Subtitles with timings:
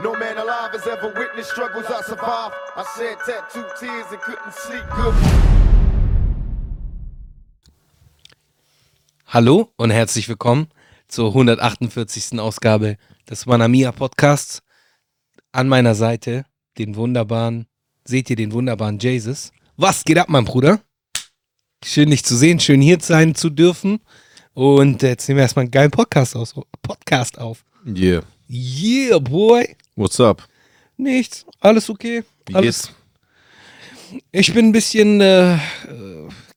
[0.00, 2.54] No man alive has ever witnessed struggles I survived.
[2.76, 5.14] I shed tattooed tears and couldn't sleep good.
[9.26, 10.68] Hallo und herzlich willkommen
[11.08, 12.38] zur 148.
[12.38, 12.96] Ausgabe
[13.28, 14.62] des Manamia Podcasts.
[15.50, 16.44] An meiner Seite
[16.78, 17.66] den wunderbaren,
[18.04, 19.50] seht ihr den wunderbaren Jesus.
[19.76, 20.80] Was geht ab, mein Bruder?
[21.84, 23.98] Schön, dich zu sehen, schön hier sein zu dürfen.
[24.54, 27.64] Und jetzt nehmen wir erstmal einen geilen Podcast, aus, Podcast auf.
[27.84, 28.22] Yeah.
[28.48, 29.76] Yeah, boy.
[29.98, 30.46] What's up?
[30.96, 32.22] Nichts, alles okay.
[32.46, 32.82] Wie alles.
[32.84, 34.20] geht's?
[34.30, 35.58] Ich bin ein bisschen äh,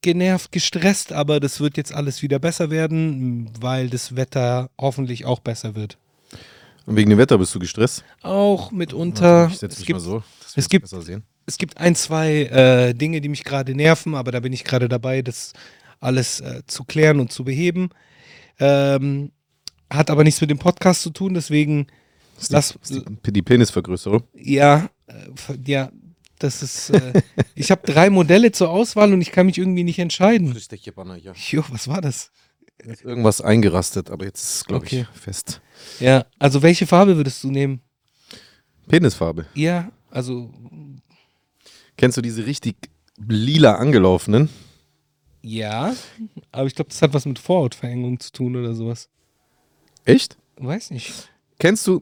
[0.04, 5.40] genervt, gestresst, aber das wird jetzt alles wieder besser werden, weil das Wetter hoffentlich auch
[5.40, 5.98] besser wird.
[6.85, 8.04] Und wegen dem Wetter bist du gestresst?
[8.22, 9.48] Auch mitunter.
[9.52, 10.23] ich setze es mich gibt, mal so.
[10.44, 11.23] dass es gibt- besser sehen.
[11.48, 14.88] es gibt ein, zwei äh, Dinge, die mich gerade nerven, aber da bin ich gerade
[14.88, 15.54] dabei, das
[15.99, 17.90] alles äh, zu klären und zu beheben.
[18.60, 19.32] Ähm,
[19.90, 21.96] hat aber nichts mit dem Podcast zu tun, deswegen Das
[22.42, 24.24] ist lass, die, ist die, die Penisvergrößerung.
[24.34, 25.14] ja, äh,
[25.66, 25.92] ja,
[26.40, 27.22] das ist, äh,
[27.56, 30.56] ich habe drei Modelle zur Auswahl und ich kann mich irgendwie nicht entscheiden.
[31.50, 32.32] Jo, was war das?
[32.80, 35.06] Ist irgendwas eingerastet, aber jetzt ist es, glaube Okay.
[35.14, 35.62] ich, fest.
[36.00, 37.82] Ja, also welche Farbe würdest du nehmen?
[38.88, 39.46] Penisfarbe.
[39.54, 40.52] Ja, also
[41.98, 42.76] Kennst du diese richtig
[43.18, 44.50] lila angelaufenen?
[45.44, 45.94] ja,
[46.52, 49.10] aber ich glaube, das hat was mit Vorhautverengung zu tun oder sowas.
[50.06, 50.38] Echt?
[50.58, 51.30] Weiß nicht.
[51.60, 52.02] Kennst du,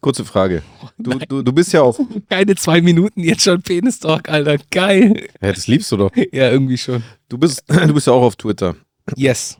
[0.00, 0.62] kurze Frage,
[0.98, 4.58] du, du, du bist ja auf, Keine zwei Minuten, jetzt schon Penis-Talk, Alter.
[4.70, 5.28] Geil.
[5.40, 6.10] ja, das liebst du doch.
[6.32, 7.02] Ja, irgendwie schon.
[7.28, 8.74] Du bist, du bist ja auch auf Twitter.
[9.16, 9.56] Yes.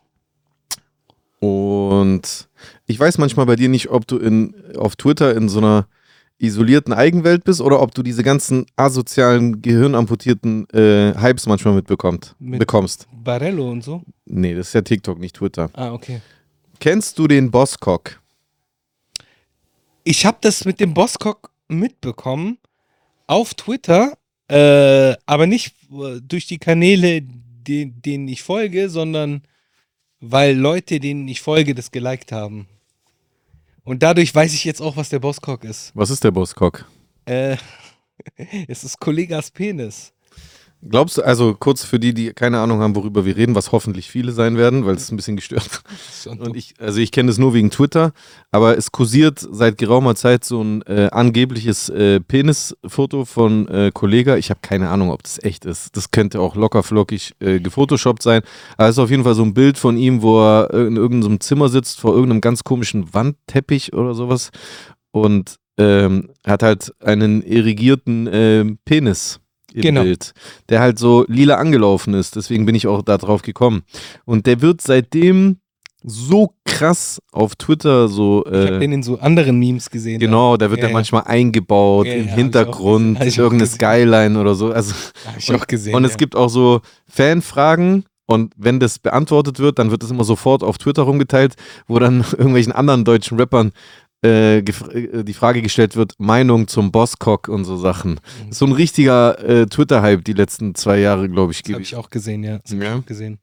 [1.41, 2.49] Und
[2.87, 5.87] ich weiß manchmal bei dir nicht, ob du in, auf Twitter in so einer
[6.41, 12.61] isolierten Eigenwelt bist oder ob du diese ganzen asozialen, gehirnamputierten äh, Hypes manchmal mitbekommt, Mit-
[12.61, 13.09] bekommst.
[13.25, 14.03] Barello und so.
[14.27, 15.71] Nee, das ist ja TikTok, nicht Twitter.
[15.73, 16.21] Ah, okay.
[16.81, 18.21] Kennst du den Bosscock?
[20.11, 22.57] Ich habe das mit dem Bosscock mitbekommen
[23.27, 24.17] auf Twitter,
[24.49, 29.43] äh, aber nicht äh, durch die Kanäle, die, denen ich folge, sondern
[30.21, 32.69] weil Leute, denen ich folge, das geliked haben.
[33.85, 35.93] Und dadurch weiß ich jetzt auch, was der Bosscock ist.
[35.95, 36.87] Was ist der Bosscock?
[37.27, 37.59] Äh,
[38.67, 40.15] es ist Kollegas Penis.
[40.81, 44.09] Glaubst du, also kurz für die, die keine Ahnung haben, worüber wir reden, was hoffentlich
[44.09, 45.83] viele sein werden, weil es ein bisschen gestört.
[46.27, 48.13] Und ich, also ich kenne das nur wegen Twitter,
[48.53, 54.37] aber es kursiert seit geraumer Zeit so ein äh, angebliches äh, Penisfoto von äh, Kollega.
[54.37, 55.97] Ich habe keine Ahnung, ob das echt ist.
[55.97, 58.43] Das könnte auch locker flockig äh, gefotoshoppt sein.
[58.77, 61.41] Aber es ist auf jeden Fall so ein Bild von ihm, wo er in irgendeinem
[61.41, 64.51] Zimmer sitzt, vor irgendeinem ganz komischen Wandteppich oder sowas.
[65.11, 69.41] Und ähm, hat halt einen irrigierten äh, Penis
[69.75, 70.03] im Genau.
[70.03, 70.33] Bild,
[70.69, 72.37] der halt so lila angelaufen ist.
[72.37, 73.83] Deswegen bin ich auch da drauf gekommen.
[74.25, 75.59] Und der wird seitdem
[76.05, 78.45] so krass auf Twitter so.
[78.47, 80.21] Ich habe Äh, den in so anderen Memes gesehen.
[80.21, 80.95] Genau, da wird Ja, er ja.
[80.95, 83.19] manchmal eingebaut Ja, im hab Hintergrund.
[83.19, 83.67] Hab irgendeine.
[83.67, 84.71] Skyline oder so.
[84.73, 85.95] Also, Da habe ich auch gesehen.
[85.97, 90.23] und es gibt auch so Fanfragen und wenn das beantwortet wird, dann wird es immer
[90.25, 91.55] sofort auf Twitter rumgeteilt,
[91.89, 93.73] wo dann irgendwelchen anderen deutschen Rappern
[94.25, 98.21] äh, äh, die Frage gestellt wird, Meinung zum Bosscock und so Sachen.
[98.47, 98.53] Mhm.
[98.53, 101.95] So ein richtiger äh, Twitter-Hype die letzten zwei Jahre, glaube ich, habe ich.
[101.97, 102.59] auch gesehen, ja.
[102.59, 102.99] Das Ja.
[103.07, 103.39] gesehen.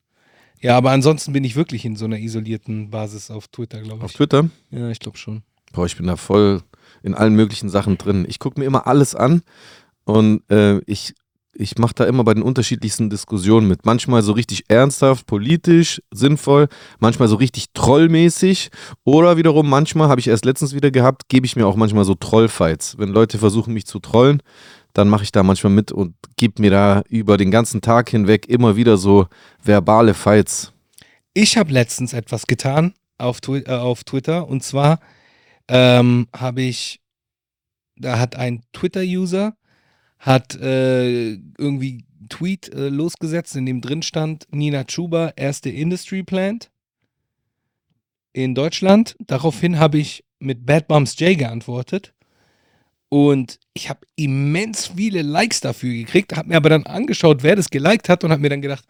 [0.62, 4.12] Ja, aber ansonsten bin ich wirklich in so einer isolierten Basis auf Twitter, glaube Auf
[4.12, 4.18] ich.
[4.18, 4.50] Twitter?
[4.72, 5.44] Ja, ich glaube schon.
[5.74, 6.62] Boah, ich bin da voll
[7.04, 8.26] in allen möglichen Sachen drin.
[8.28, 9.44] Ich gucke mir immer alles an
[10.06, 11.14] und äh, ich,
[11.58, 13.86] ich mache da immer bei den unterschiedlichsten Diskussionen mit.
[13.86, 16.68] Manchmal so richtig ernsthaft, politisch, sinnvoll,
[17.00, 18.70] manchmal so richtig trollmäßig
[19.04, 22.14] oder wiederum manchmal, habe ich erst letztens wieder gehabt, gebe ich mir auch manchmal so
[22.14, 22.98] Trollfights.
[22.98, 24.42] Wenn Leute versuchen, mich zu trollen,
[24.94, 28.48] dann mache ich da manchmal mit und gebe mir da über den ganzen Tag hinweg
[28.48, 29.28] immer wieder so
[29.64, 30.74] verbale Fights.
[31.34, 35.00] Ich habe letztens etwas getan auf, Twi äh, auf Twitter und zwar
[35.68, 37.02] ähm, habe ich,
[37.98, 39.56] da hat ein Twitter-User
[40.26, 46.24] hat äh, irgendwie einen Tweet äh, losgesetzt, in dem drin stand, Nina Chuba, erste Industry
[46.24, 46.72] Plant
[48.34, 49.16] in Deutschland.
[49.20, 52.14] Daraufhin habe ich mit Bad Bums J geantwortet
[53.10, 57.70] und ich habe immens viele Likes dafür gekriegt, habe mir aber dann angeschaut, wer das
[57.70, 58.86] geliked hat und habe mir dann gedacht,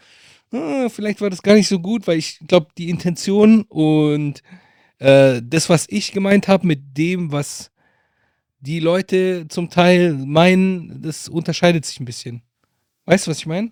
[0.51, 4.42] ah, vielleicht war das gar nicht so gut, weil ich glaube, die Intention und
[5.00, 7.71] äh, das, was ich gemeint habe mit dem, was
[8.60, 12.42] die Leute zum Teil meinen, das unterscheidet sich ein bisschen.
[13.06, 13.72] Weißt du, was ich meine?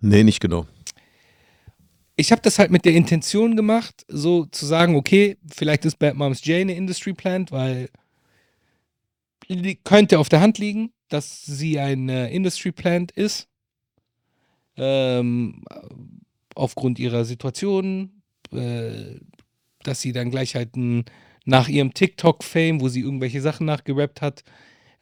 [0.00, 0.66] Nee, nicht genau.
[2.16, 6.16] Ich habe das halt mit der Intention gemacht, so zu sagen, okay, vielleicht ist Bad
[6.16, 7.88] Moms J eine Industry Plant, weil
[9.46, 13.48] li- könnte auf der Hand liegen, dass sie ein Industry Plant ist.
[14.76, 15.64] Ähm,
[16.54, 18.22] aufgrund ihrer Situation,
[18.52, 19.16] äh,
[19.82, 21.04] dass sie dann gleich halt ein
[21.48, 24.44] nach ihrem TikTok-Fame, wo sie irgendwelche Sachen nachgerappt hat,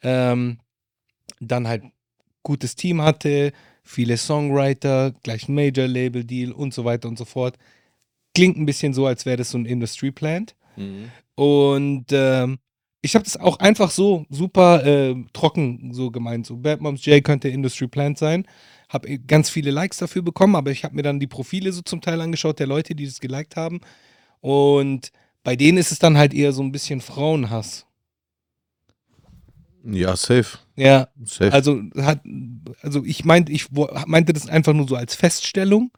[0.01, 0.59] ähm,
[1.41, 1.83] dann halt
[2.41, 3.51] gutes Team hatte,
[3.83, 7.57] viele Songwriter, gleich ein Major-Label-Deal und so weiter und so fort.
[8.33, 10.55] Klingt ein bisschen so, als wäre das so ein Industry-Plant.
[10.77, 11.11] Mhm.
[11.35, 12.59] Und ähm,
[13.01, 16.45] ich habe das auch einfach so super äh, trocken so gemeint.
[16.45, 18.47] So Bad Moms J könnte Industry Plant sein.
[18.87, 21.99] Habe ganz viele Likes dafür bekommen, aber ich habe mir dann die Profile so zum
[21.99, 23.81] Teil angeschaut der Leute, die das geliked haben.
[24.39, 25.11] Und
[25.47, 27.85] bei denen ist es dann halt eher so ein bisschen Frauenhass.
[29.85, 30.57] Ja, safe.
[30.75, 31.53] Ja, safe.
[31.53, 32.19] also hat,
[32.81, 33.67] also ich meinte, ich
[34.07, 35.91] meinte das einfach nur so als Feststellung.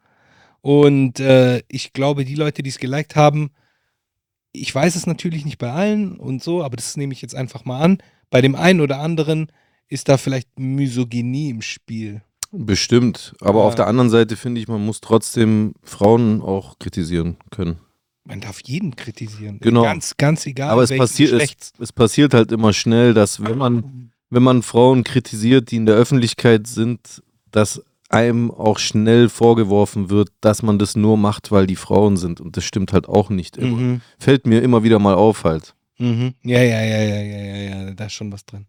[0.60, 3.50] Und äh, ich glaube, die Leute, die es geliked haben,
[4.52, 7.64] ich weiß es natürlich nicht bei allen und so, aber das nehme ich jetzt einfach
[7.64, 7.98] mal an.
[8.30, 9.50] Bei dem einen oder anderen
[9.88, 12.22] ist da vielleicht Misogynie im Spiel.
[12.52, 13.34] Bestimmt.
[13.40, 13.66] Aber Ja.
[13.66, 17.80] auf der anderen Seite finde ich, man muss trotzdem Frauen auch kritisieren können.
[18.30, 19.58] Man darf jeden kritisieren.
[19.60, 19.82] Genau.
[19.82, 20.70] Ganz, ganz egal.
[20.70, 25.02] Aber es passiert, es, es passiert halt immer schnell, dass wenn man, wenn man Frauen
[25.02, 30.94] kritisiert, die in der Öffentlichkeit sind, dass einem auch schnell vorgeworfen wird, dass man das
[30.94, 32.40] nur macht, weil die Frauen sind.
[32.40, 33.76] Und das stimmt halt auch nicht immer.
[33.76, 34.00] Mhm.
[34.18, 35.74] Fällt mir immer wieder mal auf halt.
[35.98, 36.34] Mhm.
[36.44, 38.66] Ja, ja, ja, ja, ja, ja, ja, da ist schon was drin.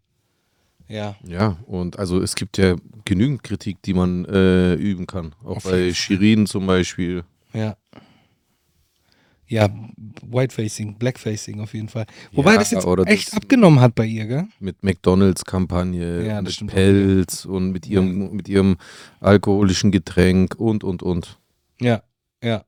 [0.87, 1.15] Ja.
[1.23, 2.75] Ja, und also es gibt ja
[3.05, 5.33] genügend Kritik, die man äh, üben kann.
[5.43, 5.93] Auch Auf bei.
[5.93, 7.23] Shirin zum Beispiel.
[7.53, 7.77] Ja.
[9.51, 9.67] Ja,
[10.23, 12.05] Whitefacing, Blackfacing auf jeden Fall.
[12.31, 14.47] Wobei Ja, das jetzt echt das- abgenommen hat bei ihr, gell?
[14.61, 18.77] mit McDonalds-Kampagne, Ja, mit auch, Pelz und mit ihrem, mit ihrem
[19.19, 21.37] alkoholischen Getränk und, und, und.
[21.81, 22.01] Ja,
[22.41, 22.63] ja.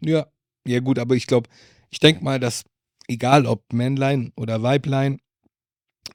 [0.00, 0.26] Ja,
[0.66, 1.48] ja gut, aber ich glaube,
[1.88, 2.64] ich denke mal, dass
[3.06, 5.20] egal ob Männlein oder Weiblein,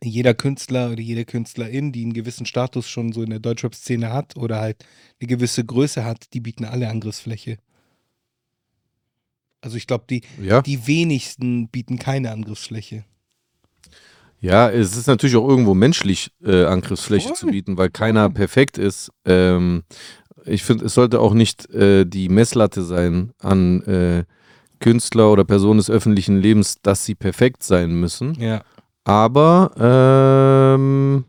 [0.04, 4.36] jeder Künstler oder jede Künstlerin, die einen gewissen Status schon so in der Deutschrap-Szene hat
[4.36, 4.86] oder halt
[5.22, 7.58] eine gewisse Größe hat, die bieten alle Angriffsfläche.
[9.62, 10.62] Also ich glaube, die, Ja.
[10.62, 13.04] die wenigsten bieten keine Angriffsfläche.
[14.42, 17.36] Ja, es ist natürlich auch irgendwo menschlich, äh, Angriffsfläche Voll.
[17.38, 19.12] zu bieten, weil keiner perfekt ist.
[19.26, 19.84] Ähm,
[20.46, 24.24] ich finde, es sollte auch nicht äh, die Messlatte sein an äh,
[24.80, 28.34] Künstler oder Personen des öffentlichen Lebens, dass sie perfekt sein müssen.
[28.36, 28.64] Ja.
[29.04, 29.72] Aber
[30.78, 31.26] ähm,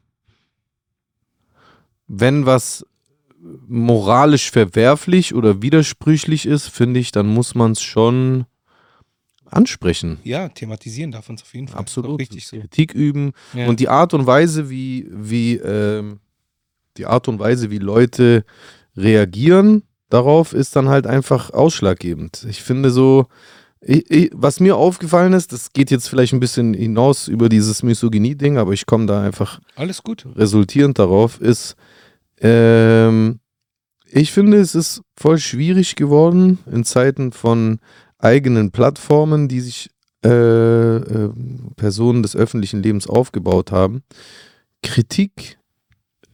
[2.07, 2.87] wenn was
[3.69, 8.47] moralisch verwerflich oder widersprüchlich ist, finde ich, dann muss man es schon
[9.47, 10.19] ansprechen.
[10.25, 11.81] Ja, thematisieren darf uns auf jeden Fall.
[11.81, 12.21] Absolut.
[12.21, 12.59] Richtig so.
[12.59, 13.33] Kritik üben.
[13.55, 13.69] Ja.
[13.69, 16.21] Und die Art und Weise, wie, wie ähm,
[16.97, 18.45] die Art und Weise, wie Leute
[18.97, 22.47] reagieren darauf, ist dann halt einfach ausschlaggebend.
[22.49, 23.27] Ich finde so,
[23.81, 27.83] ich, ich, was mir aufgefallen ist, das geht jetzt vielleicht ein bisschen hinaus über dieses
[27.83, 30.27] Misogynie-Ding, aber ich komme da einfach Alles gut.
[30.37, 31.77] resultierend darauf, ist,
[32.41, 33.41] ähm,
[34.13, 37.79] ich finde, es ist voll schwierig geworden in Zeiten von
[38.19, 39.91] eigenen Plattformen, die sich
[40.25, 41.31] äh, äh,
[41.77, 44.03] Personen des öffentlichen Lebens aufgebaut haben,
[44.83, 45.59] Kritik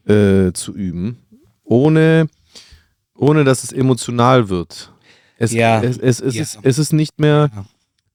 [0.06, 1.18] äh, zu üben,
[1.64, 2.26] ohne,
[3.14, 4.92] ohne dass es emotional wird.
[5.38, 5.82] Es, Ja.
[5.82, 6.42] es, es, es, Ja.
[6.42, 7.50] ist, es ist nicht mehr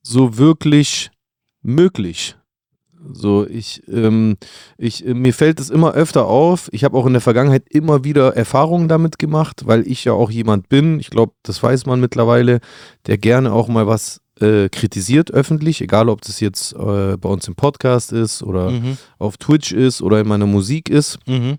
[0.01, 1.11] so wirklich
[1.61, 2.35] möglich.
[3.13, 4.37] So, ich, ähm,
[4.77, 6.69] ich, äh, mir fällt es immer öfter auf.
[6.71, 10.29] Ich habe auch in der Vergangenheit immer wieder Erfahrungen damit gemacht, weil ich ja auch
[10.29, 12.59] jemand bin, ich glaube, das weiß man mittlerweile,
[13.07, 17.47] der gerne auch mal was äh, kritisiert öffentlich, egal ob das jetzt äh, bei uns
[17.47, 18.97] im Podcast ist oder Mhm.
[19.19, 21.17] auf Twitch ist oder in meiner Musik ist.
[21.27, 21.57] Mhm.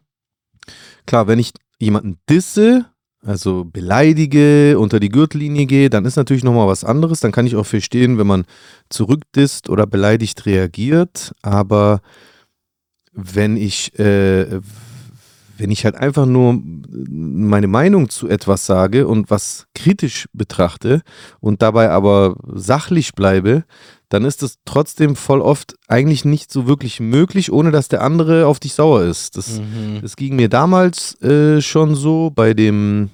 [1.06, 2.87] Klar, wenn ich jemanden disse,
[3.24, 7.20] also beleidige, unter die Gürtellinie gehe, dann ist natürlich nochmal was anderes.
[7.20, 8.44] Dann kann ich auch verstehen, wenn man
[8.88, 11.32] zurückdisst oder beleidigt reagiert.
[11.42, 12.00] Aber
[13.12, 14.60] wenn ich, äh,
[15.56, 21.02] wenn ich halt einfach nur meine Meinung zu etwas sage und was kritisch betrachte
[21.38, 23.64] und dabei aber sachlich bleibe,
[24.12, 28.47] dann ist es trotzdem voll oft eigentlich nicht so wirklich möglich, ohne dass der andere
[28.47, 29.37] auf dich sauer ist.
[29.37, 30.00] Das, Mhm.
[30.02, 33.11] das ging mir damals äh, schon so bei dem,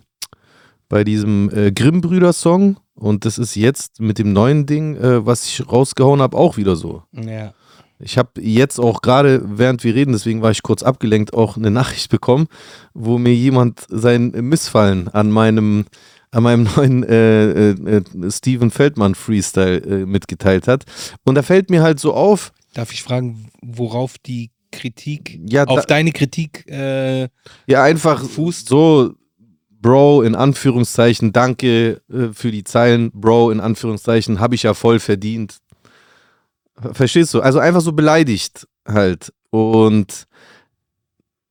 [0.88, 5.70] bei diesem äh, Grimm-Brüder-Song und das ist jetzt mit dem neuen Ding, äh, was ich
[5.70, 7.02] rausgehauen habe, auch wieder so.
[7.12, 7.52] Ja.
[8.00, 11.70] Ich habe jetzt auch gerade, während wir reden, deswegen war ich kurz abgelenkt, auch eine
[11.70, 12.46] Nachricht bekommen,
[12.94, 15.86] wo mir jemand sein Missfallen an meinem,
[16.30, 20.84] an meinem neuen äh, äh, äh, Steven Feldmann Freestyle äh, mitgeteilt hat.
[21.24, 25.86] Und da fällt mir halt so auf, Darf ich fragen, worauf die Kritik, ja, auf
[25.86, 27.28] da, deine Kritik, äh,
[27.66, 28.68] ja einfach fußt?
[28.68, 29.14] so,
[29.80, 34.98] Bro, in Anführungszeichen, danke äh, für die Zeilen, Bro, in Anführungszeichen, habe ich ja voll
[34.98, 35.58] verdient.
[36.92, 37.40] Verstehst du?
[37.40, 39.32] Also einfach so beleidigt halt.
[39.50, 40.27] Und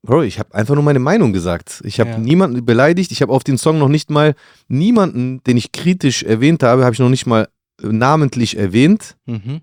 [0.07, 1.81] Bro, ich habe einfach nur meine Meinung gesagt.
[1.83, 2.17] Ich habe Ja.
[2.17, 3.11] niemanden beleidigt.
[3.11, 4.35] Ich habe auf den Song noch nicht mal
[4.69, 7.49] niemanden, den ich kritisch erwähnt habe, habe ich noch nicht mal
[7.81, 9.59] namentlich erwähnt, Mhm.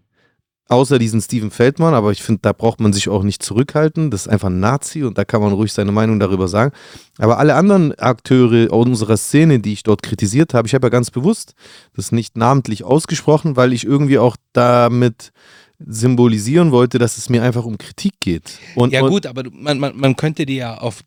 [0.69, 4.11] außer diesen Steven Feldmann, aber ich finde, da braucht man sich auch nicht zurückhalten.
[4.11, 6.73] Das ist einfach ein Nazi und da kann man ruhig seine Meinung darüber sagen.
[7.19, 11.11] Aber alle anderen Akteure unserer Szene, die ich dort kritisiert habe, ich habe ja ganz
[11.11, 11.55] bewusst
[11.97, 15.33] das nicht namentlich ausgesprochen, weil ich irgendwie auch damit
[15.79, 18.59] symbolisieren wollte, dass es mir einfach um Kritik geht.
[18.75, 21.01] Und, Ja gut, aber man, man, man könnte dir ja auf,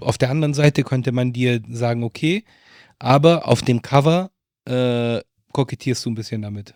[0.00, 2.44] auf der anderen Seite könnte man dir sagen, okay,
[2.98, 4.30] aber auf dem Cover
[4.64, 5.20] äh,
[5.52, 6.74] kokettierst du ein bisschen damit.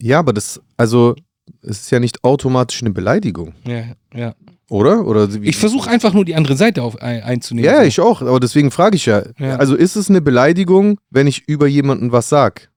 [0.00, 1.14] Ja, aber das, also,
[1.62, 4.34] es ist ja nicht automatisch eine Beleidigung, Ja, ja.
[4.68, 5.06] oder?
[5.06, 7.70] Oder wie- Ich versuche einfach nur die andere Seite auf, ein, einzunehmen.
[7.70, 9.22] Ja, ich auch, aber deswegen frage ich ja.
[9.38, 9.56] Ja.
[9.56, 12.70] Also ist es eine Beleidigung, wenn ich über jemanden was sag?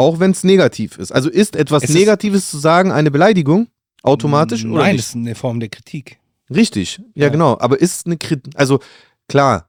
[0.00, 1.12] Auch wenn es negativ ist.
[1.12, 3.68] Also ist etwas Es ist- Negatives zu sagen eine Beleidigung?
[4.02, 4.64] Automatisch?
[4.64, 5.04] oder Nein, nicht?
[5.04, 6.18] das ist eine Form der Kritik.
[6.52, 7.28] Richtig, ja, Ja.
[7.28, 7.58] genau.
[7.60, 8.80] Aber ist eine Kritik, also
[9.28, 9.68] klar,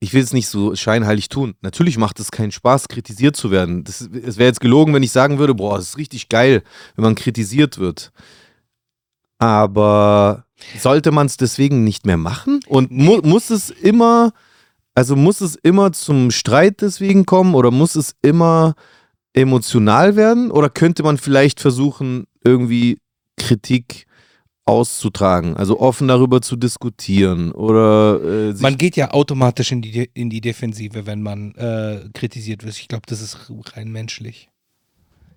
[0.00, 1.54] ich will es nicht so scheinheilig tun.
[1.60, 3.84] Natürlich macht es keinen Spaß, kritisiert zu werden.
[3.84, 6.62] Das, es wäre jetzt gelogen, wenn ich sagen würde, boah, es ist richtig geil,
[6.96, 8.10] wenn man kritisiert wird.
[9.38, 10.44] Aber
[10.78, 12.60] sollte man es deswegen nicht mehr machen?
[12.66, 14.32] Und mu muss es immer,
[14.94, 18.74] also muss es immer zum Streit deswegen kommen oder muss es immer
[19.32, 20.50] emotional werden?
[20.50, 22.98] Oder könnte man vielleicht versuchen, irgendwie
[23.36, 24.06] Kritik
[24.66, 30.10] auszutragen, also offen darüber zu diskutieren oder äh, Man geht ja automatisch in die, De-
[30.14, 32.76] in die Defensive, wenn man äh, kritisiert wird.
[32.76, 34.48] Ich glaube, das ist rein menschlich.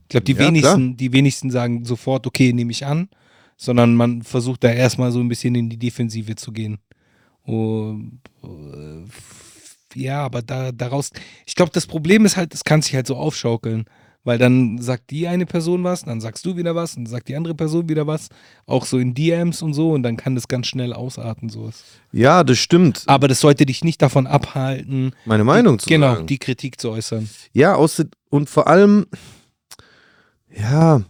[0.04, 3.10] Ich glaube, die, Ja, wenigsten, die wenigsten sagen sofort, okay, nehme ich an,
[3.58, 6.78] sondern man versucht da erstmal so ein bisschen in die Defensive zu gehen.
[7.44, 9.04] Und, äh,
[9.96, 11.12] ja, aber da, daraus,
[11.46, 13.86] ich glaube, das Problem ist halt, es kann sich halt so aufschaukeln.
[14.26, 17.36] Weil dann sagt die eine Person was, dann sagst du wieder was, dann sagt die
[17.36, 18.30] andere Person wieder was.
[18.66, 21.84] Auch so in DMs und so und dann kann das ganz schnell ausarten, sowas.
[22.14, 26.16] ja, das stimmt, Aber das sollte dich nicht davon abhalten, meine Meinung die, zu genau,
[26.16, 26.28] sagen.
[26.28, 27.30] die Kritik zu äußern.
[27.52, 29.08] Ja, außer, und vor allem,
[30.58, 31.02] ja,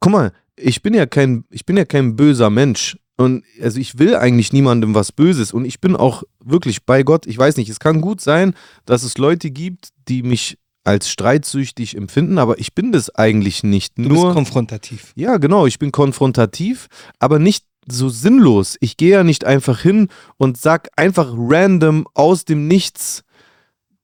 [0.00, 2.96] guck mal, ich bin ja kein, ich bin ja kein böser Mensch.
[3.16, 5.52] Und also ich will eigentlich niemandem was Böses.
[5.52, 7.26] Und ich bin auch wirklich bei Gott.
[7.26, 8.54] Ich weiß nicht, es kann gut sein,
[8.86, 13.96] dass es Leute gibt, die mich als streitsüchtig empfinden, aber ich bin das eigentlich nicht.
[13.96, 15.12] Du Nur, bist konfrontativ.
[15.16, 18.76] ja, genau, ich bin konfrontativ, aber nicht so sinnlos.
[18.80, 23.22] Ich gehe ja nicht einfach hin und sag einfach random aus dem Nichts,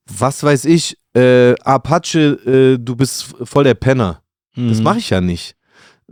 [0.06, 4.22] was weiß ich, äh, Apache, äh, du bist voll der Penner.
[4.56, 4.82] Das Mhm.
[4.84, 5.56] mache ich ja nicht.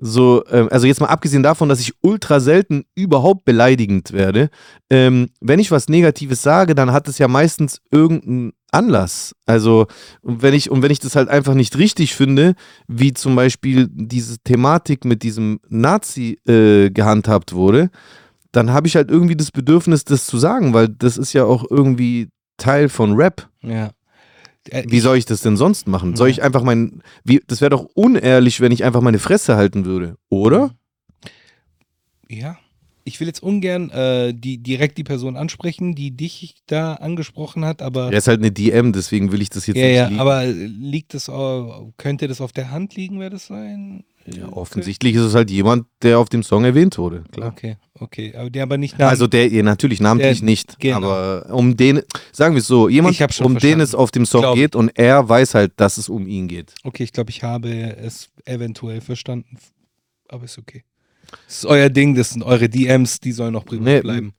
[0.00, 4.49] So, ähm, also jetzt mal abgesehen davon, dass ich ultra selten überhaupt beleidigend werde.
[4.90, 9.35] Ähm, wenn ich was Negatives sage, dann hat es ja meistens irgendeinen Anlass.
[9.45, 9.87] Also,
[10.21, 12.55] und wenn ich, und wenn ich das halt einfach nicht richtig finde,
[12.87, 17.90] wie zum Beispiel diese Thematik mit diesem Nazi äh, gehandhabt wurde,
[18.52, 21.64] dann habe ich halt irgendwie das Bedürfnis, das zu sagen, weil das ist ja auch
[21.69, 23.49] irgendwie Teil von Rap.
[23.62, 23.90] Ja.
[24.70, 26.16] Äh, Wie soll ich das denn sonst machen?
[26.16, 27.02] Soll ich einfach mein.
[27.25, 30.75] Wie, das wäre doch unehrlich, wenn ich einfach meine Fresse halten würde, oder?
[32.28, 32.58] Ja.
[33.09, 37.83] Ich will jetzt ungern äh, die, direkt die Person ansprechen, die dich da angesprochen hat,
[37.83, 40.21] aber Er ist halt eine DM, deswegen will ich das jetzt ja, nicht ja, liegen.
[40.21, 41.31] aber liegt das,
[41.97, 44.05] könnte das auf der Hand liegen, wer das sein?
[44.31, 47.49] ja, offensichtlich ist es halt jemand, der auf dem Song erwähnt wurde, klar.
[47.49, 50.99] Okay, okay, aber der aber nicht Namen- Also der, ja, natürlich namentlich Der- nicht, genau.
[51.11, 53.81] aber um den, sagen wir es so, jemand, um den verstanden.
[53.81, 56.75] es auf dem Song Glaub- geht und er weiß halt, dass es um ihn geht.
[56.85, 59.57] Okay, ich glaube, ich habe es eventuell verstanden,
[60.29, 60.85] aber ist okay.
[61.47, 64.32] Das ist euer Ding, das sind eure DMs, die sollen noch privat Nee, bleiben.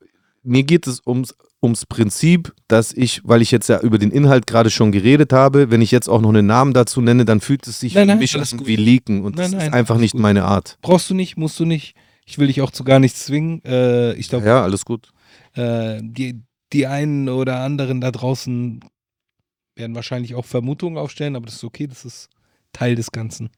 [0.44, 4.48] Mir geht es ums, ums Prinzip, dass ich, weil ich jetzt ja über den Inhalt
[4.48, 7.68] gerade schon geredet habe, wenn ich jetzt auch noch einen Namen dazu nenne, dann fühlt
[7.68, 9.74] es sich Nein, für nein, mich alles an wie Leaken und Nein, das nein, ist
[9.74, 10.22] einfach nicht gut.
[10.22, 10.78] meine Art.
[10.82, 11.96] Brauchst du nicht, musst du nicht.
[12.26, 13.62] Ich will dich auch zu gar nichts zwingen.
[13.66, 15.10] Äh, ich glaube, Ja, alles gut.
[15.56, 16.42] äh, die,
[16.74, 18.80] die einen oder anderen da draußen
[19.76, 22.30] werden wahrscheinlich auch Vermutungen aufstellen, aber das ist okay, das ist
[22.74, 23.50] Teil des Ganzen.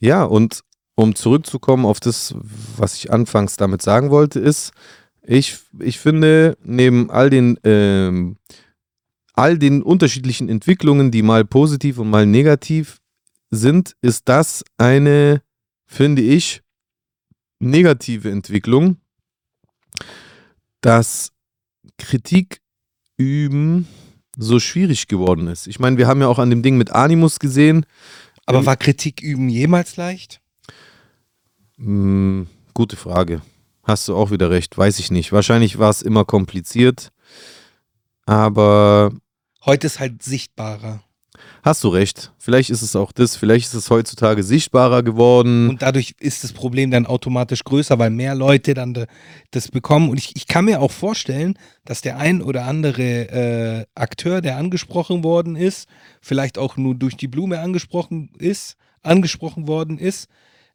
[0.00, 0.60] Ja, und
[0.98, 2.34] um zurückzukommen auf das,
[2.76, 4.72] was ich anfangs damit sagen wollte, ist,
[5.22, 8.36] ich, ich finde, neben all den, ähm,
[9.32, 13.00] all den unterschiedlichen Entwicklungen, die mal positiv und mal negativ
[13.50, 15.40] sind, ist das eine,
[15.86, 16.62] finde ich,
[17.60, 18.96] negative Entwicklung,
[20.80, 21.30] dass
[21.98, 22.60] Kritik
[23.16, 23.86] üben
[24.36, 25.68] so schwierig geworden ist.
[25.68, 27.86] Ich meine, wir haben ja auch an dem Ding mit Animus gesehen,
[28.46, 30.40] Aber Ähm, war Kritik üben jemals leicht?
[31.78, 33.42] Hm, gute Frage.
[33.84, 35.32] Hast du auch wieder recht, weiß ich nicht.
[35.32, 37.10] Wahrscheinlich war es immer kompliziert,
[38.26, 39.12] aber
[39.64, 41.02] Heute ist halt sichtbarer.
[41.62, 42.32] Hast du recht.
[42.38, 45.68] Vielleicht ist es auch das, vielleicht ist es heutzutage sichtbarer geworden.
[45.68, 49.06] Und dadurch ist das Problem dann automatisch größer, weil mehr Leute dann de,
[49.50, 50.08] das bekommen.
[50.08, 54.56] Und ich, ich kann mir auch vorstellen, dass der ein oder andere äh, Akteur, der
[54.56, 55.88] angesprochen worden ist,
[56.22, 60.28] vielleicht auch nur durch die Blume angesprochen ist, angesprochen worden ist,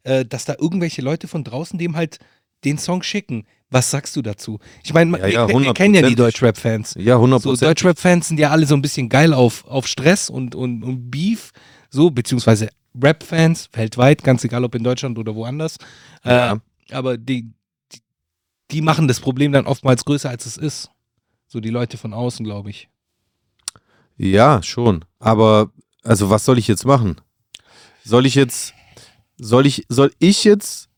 [0.04, 2.18] äh, dass da irgendwelche Leute von draußen dem halt
[2.64, 3.46] den Song schicken.
[3.70, 4.58] Was sagst du dazu?
[4.84, 6.16] Ich meine, Ja, ja, wir, kennen ja die 100%.
[6.16, 6.94] Deutschrap-Fans.
[6.98, 10.54] ja, 100 So, Deutschrap-Fans sind ja alle so ein bisschen geil auf, auf Stress und,
[10.54, 11.50] und, und Beef,
[11.90, 12.68] so, beziehungsweise
[13.02, 15.76] Rap-Fans weltweit, ganz egal ob in Deutschland oder woanders.
[16.24, 16.52] Ja.
[16.54, 16.56] Äh,
[16.92, 17.50] aber die,
[17.92, 17.98] die,
[18.70, 20.90] die machen das Problem dann oftmals größer, als es ist.
[21.48, 22.88] So die Leute von außen, glaube ich.
[24.16, 25.04] Ja, schon.
[25.18, 25.70] Aber,
[26.04, 27.20] also, was soll ich jetzt machen?
[28.04, 28.74] Soll ich jetzt,
[29.44, 30.88] soll ich, soll ich jetzt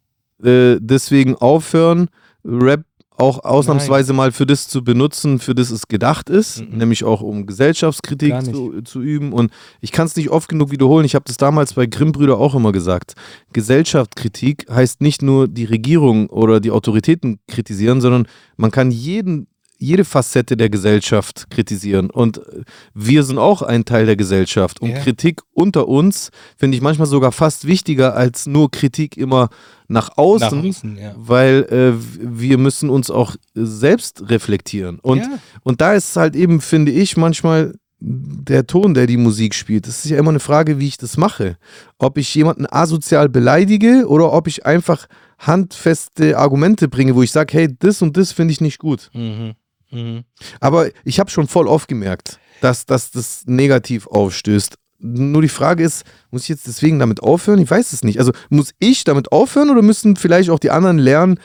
[0.42, 2.08] äh, deswegen aufhören,
[2.44, 2.84] Rap
[3.18, 6.76] auch ausnahmsweise mal für das zu benutzen, für das es gedacht ist, Mhm.
[6.76, 9.32] nämlich auch um Gesellschaftskritik zu, zu üben.
[9.32, 9.50] Und
[9.80, 11.06] ich kann es nicht oft genug wiederholen.
[11.06, 13.14] Ich habe das damals bei Grimm-Brüder auch immer gesagt.
[13.54, 18.26] Gesellschaftskritik heißt nicht nur die Regierung oder die Autoritäten kritisieren, sondern
[18.58, 19.46] man kann jeden
[19.78, 22.10] jede Facette der Gesellschaft kritisieren.
[22.10, 22.62] Und äh,
[22.94, 24.80] wir sind auch ein Teil der Gesellschaft.
[24.80, 24.98] Und Ja.
[25.00, 29.48] Kritik unter uns finde ich manchmal sogar fast wichtiger als nur Kritik immer
[29.88, 31.14] nach außen, Nach außen, ja.
[31.16, 34.98] weil äh, wir müssen uns auch selbst reflektieren.
[35.00, 35.38] Und, ja.
[35.62, 39.86] und da ist halt eben, finde ich, manchmal der Ton, der die Musik spielt.
[39.86, 41.56] Das ist ja immer eine Frage, wie ich das mache.
[41.98, 45.06] Ob ich jemanden asozial beleidige oder ob ich einfach
[45.38, 49.10] handfeste Argumente bringe, wo ich sage, hey, das und das finde ich nicht gut.
[49.14, 49.54] Mhm.
[49.90, 50.24] Mhm.
[50.60, 54.76] Aber ich habe schon voll oft gemerkt, dass, dass das negativ aufstößt.
[54.98, 57.58] Nur die Frage ist, muss ich jetzt deswegen damit aufhören?
[57.60, 58.18] Ich weiß es nicht.
[58.18, 61.38] Also muss ich damit aufhören oder müssen vielleicht auch die anderen lernen,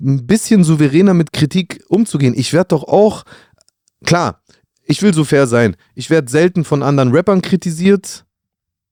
[0.00, 2.34] ein bisschen souveräner mit Kritik umzugehen?
[2.36, 3.24] Ich werde doch auch,
[4.04, 4.40] klar,
[4.84, 5.76] ich will so fair sein.
[5.94, 8.24] Ich werde selten von anderen Rappern kritisiert,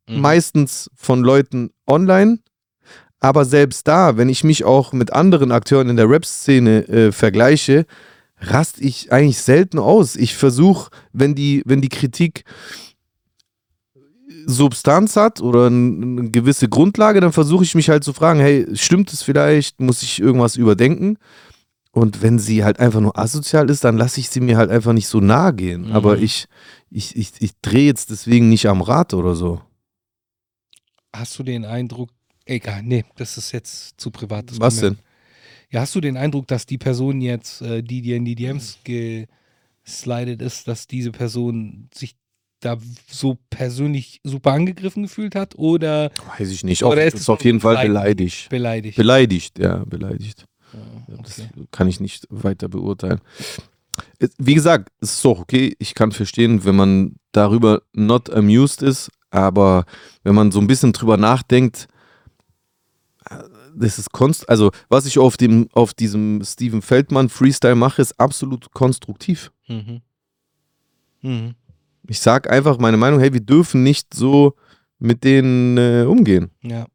[0.09, 0.21] Mhm.
[0.21, 2.41] meistens von Leuten online.
[3.21, 7.87] Aber selbst da, wenn ich mich auch mit anderen Akteuren in der Rap-Szene äh, vergleiche,
[8.43, 10.17] rast ich eigentlich selten aus.
[10.17, 12.45] Ich versuche, wenn die, wenn die Kritik
[14.47, 19.13] Substanz hat oder eine gewisse Grundlage, dann versuche ich mich halt zu fragen, hey, stimmt
[19.13, 19.81] es vielleicht?
[19.81, 21.19] Muss ich irgendwas überdenken?
[21.93, 24.95] Und wenn sie halt einfach nur asozial ist, dann lasse ich sie mir halt einfach
[24.95, 25.89] nicht so nahe gehen.
[25.89, 25.93] Mhm.
[25.93, 26.47] Aber ich,
[26.91, 29.61] ich, ich, ich drehe jetzt deswegen nicht am Rad oder so.
[31.15, 32.09] Hast du den Eindruck,
[32.47, 34.51] egal, nee, das ist jetzt zu privat.
[34.51, 34.99] das Was denn?
[35.73, 38.79] Ja, hast du den Eindruck, dass die Person jetzt, äh, die dir in die DMs
[38.85, 42.15] geslidet ist, dass diese Person sich
[42.61, 42.77] da
[43.09, 46.85] so persönlich super angegriffen gefühlt hat oder Weiß ich nicht.
[46.85, 48.49] Oder ist ist auf jeden Fall Leid- beleidigt.
[48.51, 48.97] beleidigt?
[48.97, 50.45] Beleidigt, ja, beleidigt.
[50.73, 51.49] Ja, Das okay.
[51.73, 53.21] kann ich nicht weiter beurteilen.
[54.19, 55.75] Es- Wie gesagt, es ist doch okay.
[55.81, 59.85] Ich kann verstehen, wenn man darüber not amused ist, aber
[60.23, 61.92] wenn man so ein bisschen drüber nachdenkt, äh,
[63.75, 68.19] das ist konst also was ich auf dem auf diesem Steven Feldmann Freestyle mache, ist
[68.19, 69.53] absolut konstruktiv.
[69.69, 70.01] Mhm.
[71.23, 71.55] Mhm.
[72.09, 74.55] Ich sag einfach meine Meinung, hey, wir dürfen nicht so
[74.99, 76.51] mit denen äh, umgehen.
[76.63, 76.87] Ja.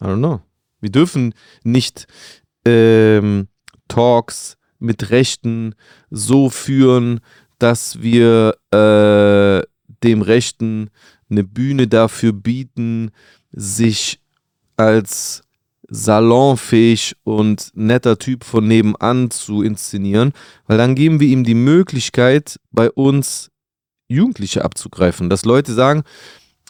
[0.00, 0.40] I don't know.
[0.80, 2.06] Wir dürfen nicht
[2.64, 3.48] ähm,
[3.88, 5.74] Talks mit Rechten
[6.10, 7.20] so führen,
[7.58, 9.62] dass wir äh,
[10.02, 10.90] dem Rechten
[11.30, 13.10] eine Bühne dafür bieten,
[13.50, 14.20] sich
[14.76, 15.42] als
[15.88, 20.32] salonfähig und netter Typ von nebenan zu inszenieren,
[20.66, 23.50] weil dann geben wir ihm die Möglichkeit, bei uns
[24.08, 25.30] Jugendliche abzugreifen.
[25.30, 26.02] Dass Leute sagen,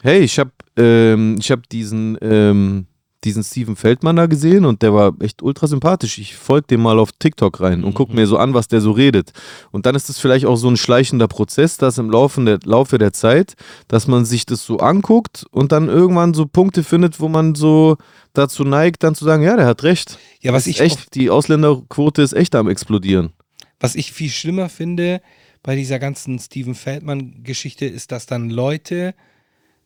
[0.02, 2.86] hey, ich habe ähm, ich hab diesen, ähm,
[3.24, 6.18] diesen Steven Feldmann da gesehen und der war echt ultra sympathisch.
[6.18, 8.18] Ich folge dem mal auf TikTok rein und gucke Mhm.
[8.18, 9.32] mir so an, was der so redet.
[9.70, 12.98] Und dann ist es vielleicht auch so ein schleichender Prozess, dass im Laufe der, Laufe
[12.98, 13.54] der Zeit,
[13.88, 17.96] dass man sich das so anguckt und dann irgendwann so Punkte findet, wo man so
[18.32, 20.18] dazu neigt, dann zu sagen, ja, der hat recht.
[20.40, 23.32] Ja, was ich echt, die Ausländerquote ist echt am explodieren.
[23.80, 25.20] Was ich viel schlimmer finde
[25.62, 29.14] bei dieser ganzen Steven Feldmann-Geschichte, ist, dass dann Leute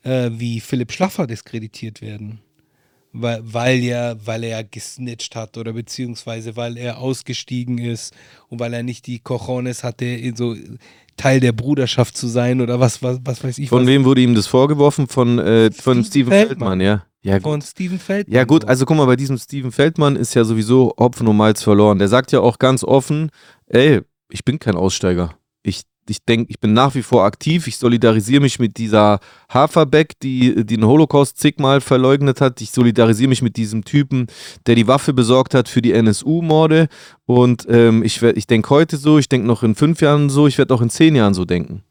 [0.03, 2.41] äh, wie Philipp Schlaffer diskreditiert werden.
[3.21, 8.15] Weil, weil, er, weil er gesnitcht hat oder beziehungsweise weil er ausgestiegen ist
[8.49, 10.55] und weil er nicht die Cojones hatte, so
[11.17, 13.69] Teil der Bruderschaft zu sein oder was, was, was weiß ich.
[13.69, 15.09] Von wem wurde ihm das vorgeworfen?
[15.09, 16.49] Von, äh, von Steven Steven Feldmann.
[16.49, 17.05] Feldmann, ja.
[17.23, 17.41] Ja.
[17.41, 18.35] Von Steven Feldmann.
[18.35, 18.69] Ja gut, so.
[18.69, 21.99] also guck mal, bei diesem Steven Feldmann ist ja sowieso Hopfen und Malz verloren.
[21.99, 23.31] Der sagt ja auch ganz offen,
[23.67, 24.01] ey,
[24.31, 25.35] ich bin kein Aussteiger.
[25.63, 27.67] Ich, ich denke, ich bin nach wie vor aktiv.
[27.67, 32.61] Ich solidarisiere mich mit dieser Haferbeck, die, die den Holocaust zigmal verleugnet hat.
[32.61, 34.27] Ich solidarisiere mich mit diesem Typen,
[34.67, 36.89] der die Waffe besorgt hat für die NSU-Morde.
[37.27, 40.59] Und ähm, ich, ich denke heute so, ich denke noch in fünf Jahren so, ich
[40.59, 41.83] werde auch in zehn Jahren so denken.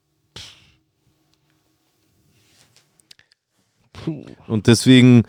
[4.47, 5.23] Und deswegen,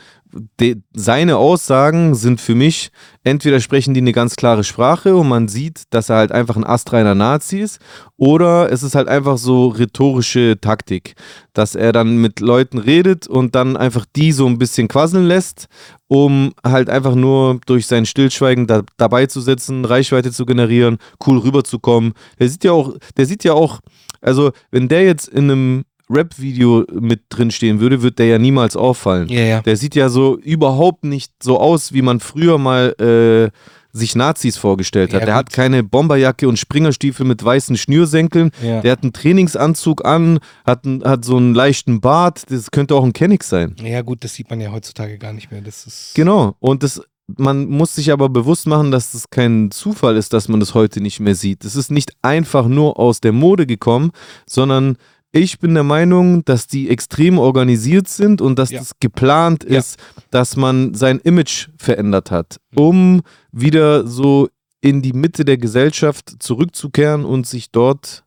[0.60, 2.90] de, seine Aussagen sind für mich,
[3.24, 6.66] entweder sprechen die eine ganz klare Sprache und man sieht, dass er halt einfach ein
[6.66, 7.80] astreiner Nazi ist,
[8.16, 11.14] oder es ist halt einfach so rhetorische Taktik,
[11.52, 15.66] dass er dann mit Leuten redet und dann einfach die so ein bisschen quasseln lässt,
[16.08, 21.38] um halt einfach nur durch sein Stillschweigen da, dabei zu sitzen, Reichweite zu generieren, cool
[21.38, 22.12] rüberzukommen.
[22.38, 23.80] Der sieht ja auch, der sieht ja auch,
[24.20, 28.76] also wenn der jetzt in einem Rap-Video mit drin stehen würde, wird der ja niemals
[28.76, 29.28] auffallen.
[29.28, 29.60] Ja, ja.
[29.62, 33.50] Der sieht ja so überhaupt nicht so aus, wie man früher mal äh,
[33.92, 35.20] sich Nazis vorgestellt hat.
[35.20, 35.38] Ja, der gut.
[35.38, 38.50] hat keine Bomberjacke und Springerstiefel mit weißen Schnürsenkeln.
[38.62, 38.80] Ja.
[38.80, 42.50] Der hat einen Trainingsanzug an, hat, hat so einen leichten Bart.
[42.50, 43.76] Das könnte auch ein Kennig sein.
[43.82, 45.60] Ja, gut, das sieht man ja heutzutage gar nicht mehr.
[45.60, 46.14] Das ist.
[46.14, 46.54] Genau.
[46.60, 47.02] Und das,
[47.36, 51.00] man muss sich aber bewusst machen, dass das kein Zufall ist, dass man das heute
[51.00, 51.64] nicht mehr sieht.
[51.64, 54.12] Es ist nicht einfach nur aus der Mode gekommen,
[54.46, 54.96] sondern
[55.32, 58.78] ich bin der Meinung, dass die extrem organisiert sind und dass Ja.
[58.80, 59.78] das geplant Ja.
[59.78, 59.98] ist,
[60.30, 64.48] dass man sein Image verändert hat, um wieder so
[64.80, 68.24] in die Mitte der Gesellschaft zurückzukehren und sich dort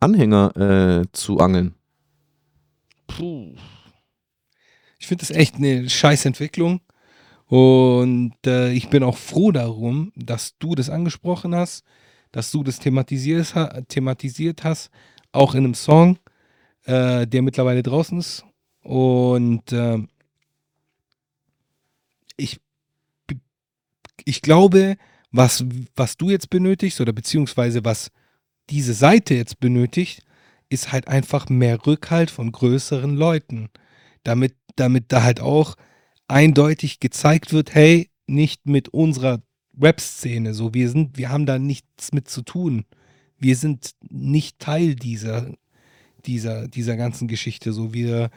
[0.00, 1.74] Anhänger äh, zu angeln.
[3.06, 3.54] Puh.
[4.98, 6.80] Ich finde das echt eine scheiß Entwicklung.
[7.46, 11.84] Und äh, ich bin auch froh darum, dass du das angesprochen hast,
[12.30, 14.90] dass du das thematisiert, ha thematisiert hast,
[15.32, 16.18] auch in einem Song,
[16.84, 18.44] äh, der mittlerweile draußen ist.
[18.82, 20.08] Und ähm,
[22.36, 22.60] ich,
[24.24, 24.96] ich glaube,
[25.30, 25.64] was,
[25.94, 28.10] was du jetzt benötigst oder beziehungsweise was
[28.70, 30.24] diese Seite jetzt benötigt,
[30.68, 33.68] ist halt einfach mehr Rückhalt von größeren Leuten.
[34.22, 35.76] Damit, damit da halt auch
[36.28, 39.42] eindeutig gezeigt wird, hey, nicht mit unserer
[39.80, 42.84] Rap-Szene, so wir sind, wir haben da nichts mit zu tun.
[43.40, 45.50] Wir sind nicht Teil dieser,
[46.26, 47.72] dieser, dieser ganzen Geschichte.
[47.72, 48.30] So wir,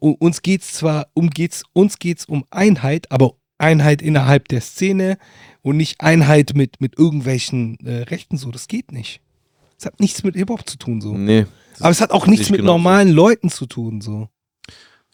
[0.00, 5.18] uns geht's zwar um geht's, uns geht's um Einheit, aber Einheit innerhalb der Szene
[5.62, 8.36] und nicht Einheit mit, mit irgendwelchen äh, Rechten.
[8.36, 9.20] So, das geht nicht.
[9.78, 11.16] Es hat nichts mit Hip-Hop zu tun, so.
[11.16, 11.46] Nee.
[11.80, 12.78] Aber es hat auch nichts ich mit genauso.
[12.78, 14.28] normalen Leuten zu tun, so.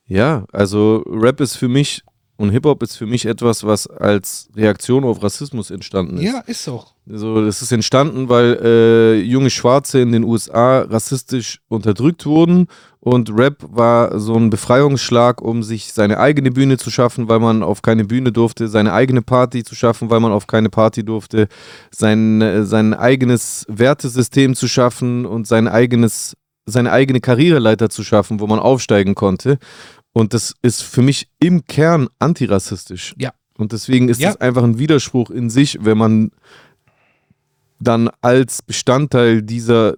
[0.06, 2.02] Ja, also Rap ist für mich
[2.36, 6.24] und Hip-Hop ist für mich etwas, was als Reaktion auf Rassismus entstanden ist.
[6.24, 6.94] Ja, ist auch.
[7.08, 12.66] Also das ist entstanden, weil äh, junge Schwarze in den USA rassistisch unterdrückt wurden
[13.04, 17.62] und Rap war so ein Befreiungsschlag, um sich seine eigene Bühne zu schaffen, weil man
[17.62, 21.48] auf keine Bühne durfte, seine eigene Party zu schaffen, weil man auf keine Party durfte,
[21.90, 28.46] sein, sein eigenes Wertesystem zu schaffen und sein eigenes, seine eigene Karriereleiter zu schaffen, wo
[28.46, 29.58] man aufsteigen konnte.
[30.14, 33.14] Und das ist für mich im Kern antirassistisch.
[33.18, 33.34] Ja.
[33.58, 34.28] Und deswegen ist Ja.
[34.30, 36.30] das einfach ein Widerspruch in sich, wenn man
[37.80, 39.94] dann als Bestandteil dieser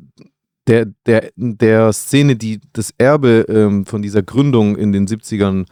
[0.67, 5.67] der, der, der Szene, die das Erbe ähm, von dieser Gründung in den 70ern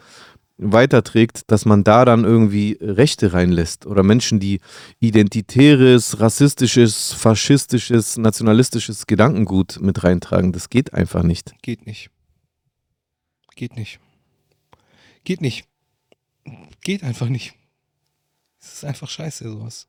[0.57, 4.61] weiterträgt, dass man da dann irgendwie Rechte reinlässt oder Menschen, die
[4.99, 10.53] identitäres, rassistisches, faschistisches, nationalistisches Gedankengut mit reintragen.
[10.53, 11.53] Das geht einfach nicht.
[11.61, 12.09] Geht nicht.
[13.57, 13.99] Geht nicht.
[15.25, 15.65] Geht nicht.
[16.81, 17.53] Geht einfach nicht.
[18.61, 19.87] Es ist einfach scheiße, sowas.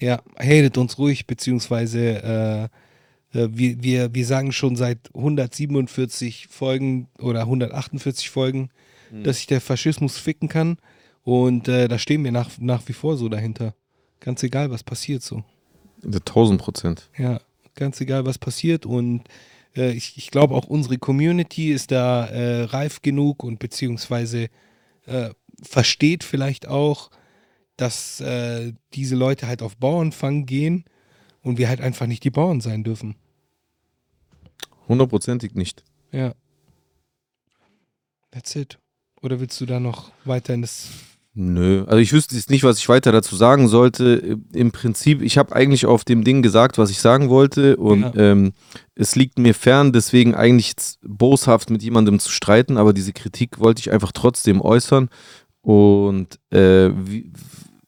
[0.00, 2.70] Ja, hatet uns ruhig, beziehungsweise
[3.32, 8.70] äh, äh, wir, wir, wir sagen schon seit 147 Folgen oder 148 Folgen,
[9.22, 10.78] dass sich der Faschismus ficken kann.
[11.22, 13.74] Und äh, da stehen wir nach, nach wie vor so dahinter.
[14.18, 15.44] Ganz egal, was passiert so.
[16.24, 17.10] Tausend Prozent.
[17.16, 17.40] Ja,
[17.74, 18.86] ganz egal, was passiert.
[18.86, 19.22] Und
[19.76, 24.48] äh, ich, ich glaube, auch unsere Community ist da äh, reif genug und beziehungsweise
[25.06, 25.30] äh,
[25.62, 27.10] versteht vielleicht auch,
[27.76, 30.84] dass äh, diese Leute halt auf Bauernfang gehen
[31.42, 33.16] und wir halt einfach nicht die Bauern sein dürfen.
[34.88, 35.82] Hundertprozentig nicht.
[36.12, 36.34] Ja.
[38.30, 38.78] That's it.
[39.22, 40.88] Oder willst du da noch weiter in das.
[41.36, 44.38] Nö, also ich wüsste jetzt nicht, was ich weiter dazu sagen sollte.
[44.52, 48.12] Im Prinzip, ich habe eigentlich auf dem Ding gesagt, was ich sagen wollte und Ja.
[48.14, 48.52] ähm,
[48.94, 53.80] es liegt mir fern, deswegen eigentlich boshaft mit jemandem zu streiten, aber diese Kritik wollte
[53.80, 55.08] ich einfach trotzdem äußern
[55.60, 57.32] und äh, wie,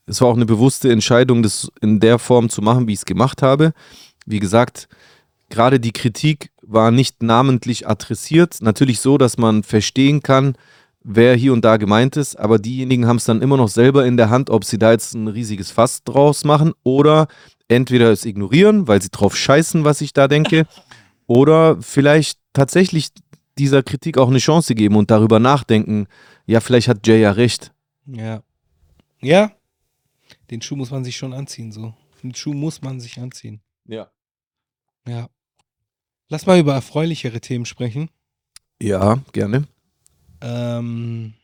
[0.06, 3.04] es war auch eine bewusste Entscheidung, das in der Form zu machen, wie ich es
[3.04, 3.72] gemacht habe.
[4.24, 4.88] Wie gesagt,
[5.50, 8.56] gerade die Kritik war nicht namentlich adressiert.
[8.60, 10.56] Natürlich so, dass man verstehen kann,
[11.08, 14.16] wer hier und da gemeint ist, aber diejenigen haben es dann immer noch selber in
[14.16, 17.28] der Hand, ob sie da jetzt ein riesiges Fass draus machen oder
[17.68, 20.66] entweder es ignorieren, weil sie drauf scheißen, was ich da denke,
[21.26, 23.10] oder vielleicht tatsächlich
[23.56, 26.08] dieser Kritik auch eine Chance geben und darüber nachdenken,
[26.44, 27.72] ja, vielleicht hat Jay ja recht.
[28.06, 28.42] Ja.
[29.20, 29.52] Ja.
[30.50, 31.94] Den Schuh muss man sich schon anziehen, so.
[32.22, 33.60] Den Schuh muss man sich anziehen.
[33.86, 34.10] Ja.
[35.06, 35.28] Ja.
[36.28, 38.10] Lass mal über erfreulichere Themen sprechen.
[38.82, 39.66] Ja, gerne.
[40.40, 41.34] Ähm,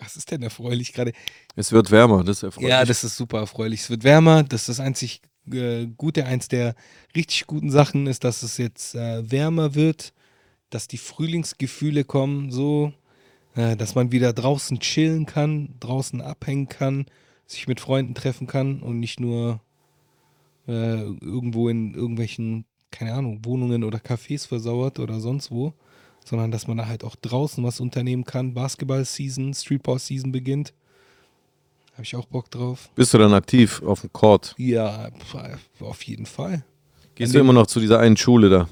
[0.00, 1.12] was ist denn erfreulich gerade?
[1.56, 2.70] Es wird wärmer, das ist erfreulich.
[2.70, 3.80] Ja, das ist super erfreulich.
[3.80, 4.42] Es wird wärmer.
[4.42, 6.26] Das ist das einzig äh, Gute.
[6.26, 6.74] Eins der
[7.14, 10.12] richtig guten Sachen ist, dass es jetzt äh, wärmer wird,
[10.70, 12.92] dass die Frühlingsgefühle kommen, so,
[13.54, 17.06] äh, dass man wieder draußen chillen kann, draußen abhängen kann,
[17.46, 19.60] sich mit Freunden treffen kann und nicht nur
[20.66, 25.72] äh, irgendwo in irgendwelchen, keine Ahnung, Wohnungen oder Cafés versauert oder sonst wo,
[26.24, 28.54] sondern dass man da halt auch draußen was unternehmen kann.
[28.54, 30.72] Basketball-Season, Streetball-Season beginnt.
[31.92, 32.90] Habe ich auch Bock drauf.
[32.94, 34.54] Bist du dann aktiv auf dem Court?
[34.58, 35.10] Ja,
[35.80, 36.64] auf jeden Fall.
[37.14, 38.68] Gehst An du den- immer noch zu dieser einen Schule da?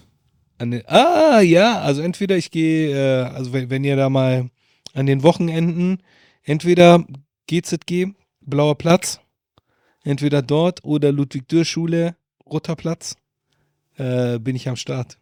[0.61, 4.49] Den, ah, ja, also entweder ich gehe, äh, also wenn, wenn ihr da mal
[4.95, 5.99] an den Wochenenden,
[6.45, 7.05] entweder
[7.49, 9.21] GZG, Blauer Platz,
[10.05, 12.15] entweder dort oder Ludwig-Dürr-Schule,
[12.47, 13.17] Roter Platz,
[13.97, 15.19] äh, bin ich am Start.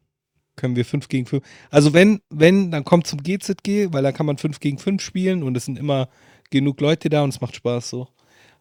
[0.56, 1.44] Können wir 5 gegen 5.
[1.70, 5.42] Also wenn, wenn, dann kommt zum GZG, weil da kann man 5 gegen 5 spielen
[5.42, 6.08] und es sind immer
[6.50, 8.08] genug Leute da und es macht Spaß so.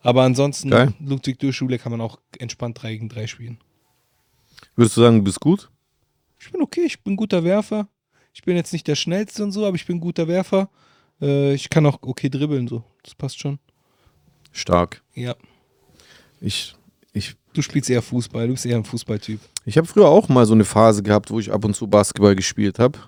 [0.02, 0.94] Aber ansonsten, Geil.
[1.00, 3.60] Ludwig-Dürr-Schule kann man auch entspannt 3 gegen 3 spielen.
[4.76, 5.70] Würdest du sagen, du bist gut?
[6.40, 7.90] Ich bin okay, ich bin guter Werfer.
[8.34, 10.70] Ich bin jetzt nicht der schnellste und so, aber ich bin guter Werfer.
[11.22, 12.84] Äh, ich kann auch okay dribbeln, so.
[13.04, 13.60] Das passt schon.
[14.52, 15.04] Stark.
[15.14, 15.36] Ja.
[16.40, 16.76] Ich,
[17.14, 19.40] ich, Du spielst eher Fußball, du bist eher ein Fußballtyp.
[19.66, 22.36] ich habe früher auch mal so eine Phase gehabt, wo ich ab und zu Basketball
[22.36, 23.00] gespielt habe.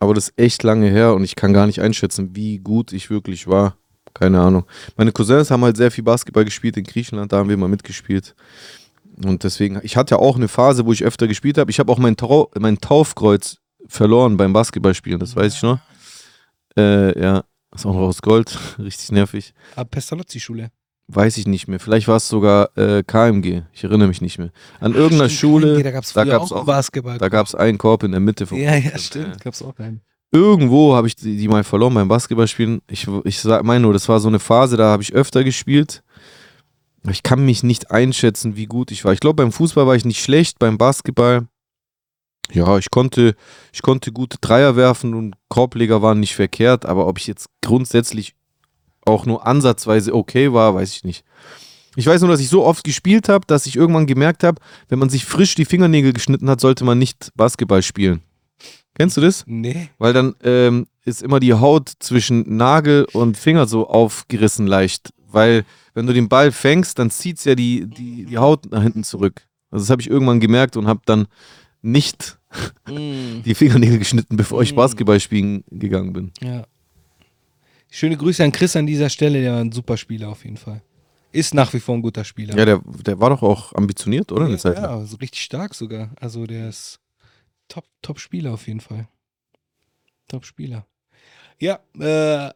[0.00, 3.10] Aber das ist echt lange her und ich kann gar nicht einschätzen, wie gut ich
[3.10, 3.76] wirklich war.
[4.14, 4.64] Keine Ahnung.
[4.96, 8.34] Meine Cousins haben halt sehr viel Basketball gespielt in Griechenland, da haben wir mal mitgespielt.
[9.24, 11.70] Und deswegen, ich hatte auch eine Phase, wo ich öfter gespielt habe.
[11.70, 15.78] Ich habe auch mein, Trau mein Taufkreuz verloren beim Basketballspielen, das weiß ich noch.
[16.76, 19.52] Äh, ja, ist auch noch aus Gold, richtig nervig.
[19.74, 20.70] Aber Pestalozzi-Schule.
[21.10, 21.80] Weiß ich nicht mehr.
[21.80, 23.62] Vielleicht war es sogar äh, KMG.
[23.72, 24.50] Ich erinnere mich nicht mehr.
[24.78, 27.16] An irgendeiner Schule, Da gab es auch auch- Basketball.
[27.16, 29.40] da gab es einen Korb in der Mitte vom Ja, ja, stimmt.
[29.42, 30.02] Gab es auch einen.
[30.30, 32.82] Irgendwo habe ich die, die mal verloren beim Basketballspielen.
[32.90, 36.02] Ich, ich meine nur, das war so eine Phase, da habe ich öfter gespielt.
[37.08, 39.14] Ich kann mich nicht einschätzen, wie gut ich war.
[39.14, 41.46] Ich glaube, beim Fußball war ich nicht schlecht, beim Basketball.
[42.50, 43.34] Ja, ich konnte,
[43.72, 48.34] ich konnte gute Dreier werfen und Korbleger waren nicht verkehrt, aber ob ich jetzt grundsätzlich
[49.08, 51.24] auch nur ansatzweise okay war, weiß ich nicht.
[51.96, 54.98] Ich weiß nur, dass ich so oft gespielt habe, dass ich irgendwann gemerkt habe, wenn
[55.00, 58.22] man sich frisch die Fingernägel geschnitten hat, sollte man nicht Basketball spielen.
[58.94, 59.44] Kennst du das?
[59.46, 59.88] Nee.
[59.98, 65.10] Weil dann ähm, ist immer die Haut zwischen Nagel und Finger so aufgerissen leicht.
[65.30, 68.82] Weil wenn du den Ball fängst, dann zieht es ja die, die, die Haut nach
[68.82, 69.42] hinten zurück.
[69.70, 71.26] Also das habe ich irgendwann gemerkt und habe dann
[71.82, 72.38] nicht
[72.88, 74.76] Mm, die Fingernägel geschnitten, bevor ich Mm.
[74.76, 76.32] Basketball spielen gegangen bin.
[76.40, 76.64] ja.
[77.90, 80.82] Schöne Grüße an Chris an dieser Stelle, der war ein super Spieler auf jeden Fall.
[81.32, 82.56] Ist nach wie vor ein guter Spieler.
[82.56, 84.44] Ja, der, der war doch auch ambitioniert, oder?
[84.44, 84.84] Eine Ja, Zeit lang.
[84.84, 86.10] ja, also richtig stark sogar.
[86.20, 87.00] Also der ist
[87.68, 89.08] top, top Spieler auf jeden Fall.
[90.26, 90.86] Top Spieler.
[91.58, 92.50] Ja, äh,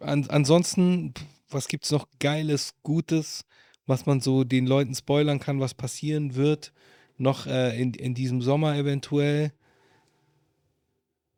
[0.00, 1.14] an, ansonsten,
[1.48, 3.44] was gibt's noch Geiles, Gutes,
[3.86, 6.72] was man so den Leuten spoilern kann, was passieren wird,
[7.18, 9.52] noch äh, in, in diesem Sommer eventuell.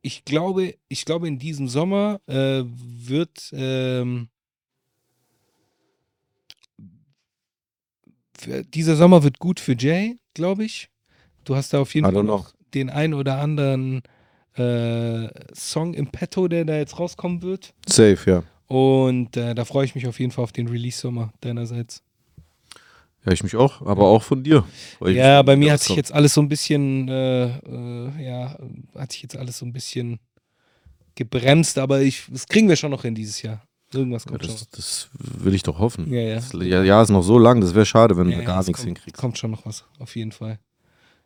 [0.06, 4.28] Ich glaube, ich glaube, in diesem Sommer äh, wird ähm,
[8.74, 10.90] dieser Sommer wird gut für Jay, glaube ich.
[11.44, 14.02] Du hast da auf jeden Fall noch den ein oder anderen
[14.56, 17.72] äh, Song im Petto, der da jetzt rauskommen wird.
[17.88, 18.42] Safe, ja.
[18.66, 22.02] Und äh, da freue ich mich auf jeden Fall auf den Release-Sommer deinerseits.
[23.24, 24.64] Ja, ich mich auch, aber auch von dir.
[25.06, 28.58] Ja, bei mir hat sich jetzt alles so ein bisschen, äh, äh, ja,
[28.94, 30.20] hat sich jetzt alles so ein bisschen
[31.14, 33.62] gebremst, aber ich, das kriegen wir schon noch hin dieses Jahr.
[33.92, 34.68] Irgendwas Ja, kommt das, schon.
[34.72, 36.12] das will ich doch hoffen.
[36.12, 36.34] Ja, ja.
[36.36, 38.58] Das ja, ja, ist noch so lang, das wäre schade, wenn Ja, du ja, gar
[38.58, 39.20] nichts kommt, hinkriegst.
[39.20, 40.58] Kommt schon noch was, auf jeden Fall.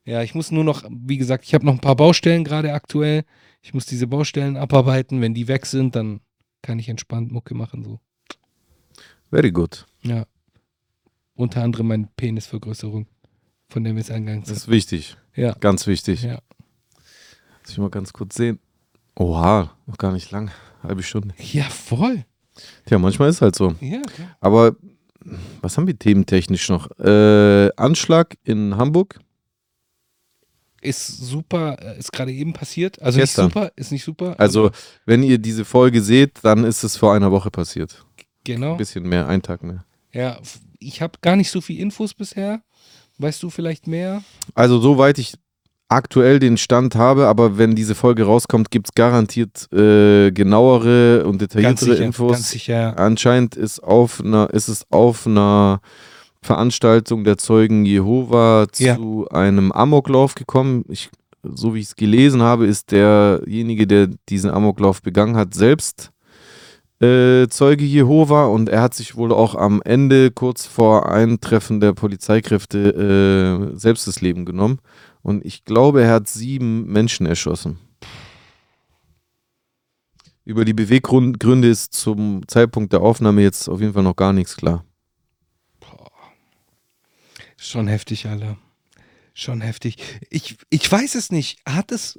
[0.05, 3.25] Ja, ich muss nur noch, wie gesagt, ich habe noch ein paar Baustellen gerade aktuell.
[3.63, 5.21] Ich muss diese Baustellen abarbeiten.
[5.21, 6.21] Wenn die weg sind, dann
[6.63, 7.85] kann ich entspannt Mucke machen.
[7.85, 8.01] So.
[9.31, 9.87] Very good.
[10.03, 10.25] Ja.
[11.39, 13.07] Unter anderem meine Penisvergrößerung,
[13.69, 15.17] von der wir es eingangs Das ist wichtig.
[15.37, 15.53] Ja.
[15.61, 16.25] Ganz wichtig.
[16.25, 16.41] Ja.
[17.63, 18.59] Lass ich mal ganz kurz sehen.
[19.15, 20.51] Oha, noch gar nicht lang.
[20.83, 21.35] Halbe Stunde.
[21.39, 22.25] ja, voll.
[22.87, 23.77] Tja, manchmal ist halt so.
[23.81, 24.37] Ja, klar.
[24.41, 24.75] Aber
[25.63, 26.91] was haben wir thementechnisch noch?
[26.99, 29.21] Äh, Anschlag in Hamburg.
[30.81, 33.01] Ist super, äh, ist gerade eben passiert.
[33.01, 33.45] Also Gestern.
[33.47, 34.35] nicht super, ist nicht super.
[34.39, 34.73] Also,
[35.07, 38.05] wenn ihr diese Folge seht, dann ist es vor einer Woche passiert.
[38.43, 38.73] genau.
[38.73, 39.85] Ein bisschen mehr, ein Tag mehr.
[40.13, 40.41] Ja,
[40.79, 42.61] ich habe gar nicht so viel Infos bisher.
[43.19, 44.23] Weißt du vielleicht mehr?
[44.55, 45.35] Also, soweit ich
[45.89, 51.41] aktuell den Stand habe, aber wenn diese Folge rauskommt, gibt es garantiert äh, genauere und
[51.41, 52.33] detailliertere sicher, Infos.
[52.33, 52.99] ganz sicher.
[52.99, 55.81] Anscheinend ist, auf einer, ist es auf einer
[56.43, 58.97] Veranstaltung der Zeugen Jehova Ja.
[58.97, 60.85] zu einem Amoklauf gekommen.
[60.89, 61.11] Ich
[61.43, 66.11] so wie ich es gelesen habe, ist derjenige, der diesen Amoklauf begangen hat, selbst
[67.01, 71.93] äh, Zeuge Jehova und er hat sich wohl auch am Ende, kurz vor Eintreffen der
[71.93, 74.81] Polizeikräfte, äh, selbst das Leben genommen.
[75.23, 77.79] Und ich glaube, er hat sieben Menschen erschossen.
[80.45, 84.57] Über die Beweggründe ist zum Zeitpunkt der Aufnahme jetzt auf jeden Fall noch gar nichts
[84.57, 84.85] klar.
[87.59, 88.57] Schon heftig, Alter.
[89.35, 89.97] Schon heftig.
[90.31, 91.61] Ich, ich weiß es nicht.
[91.67, 92.19] Hat es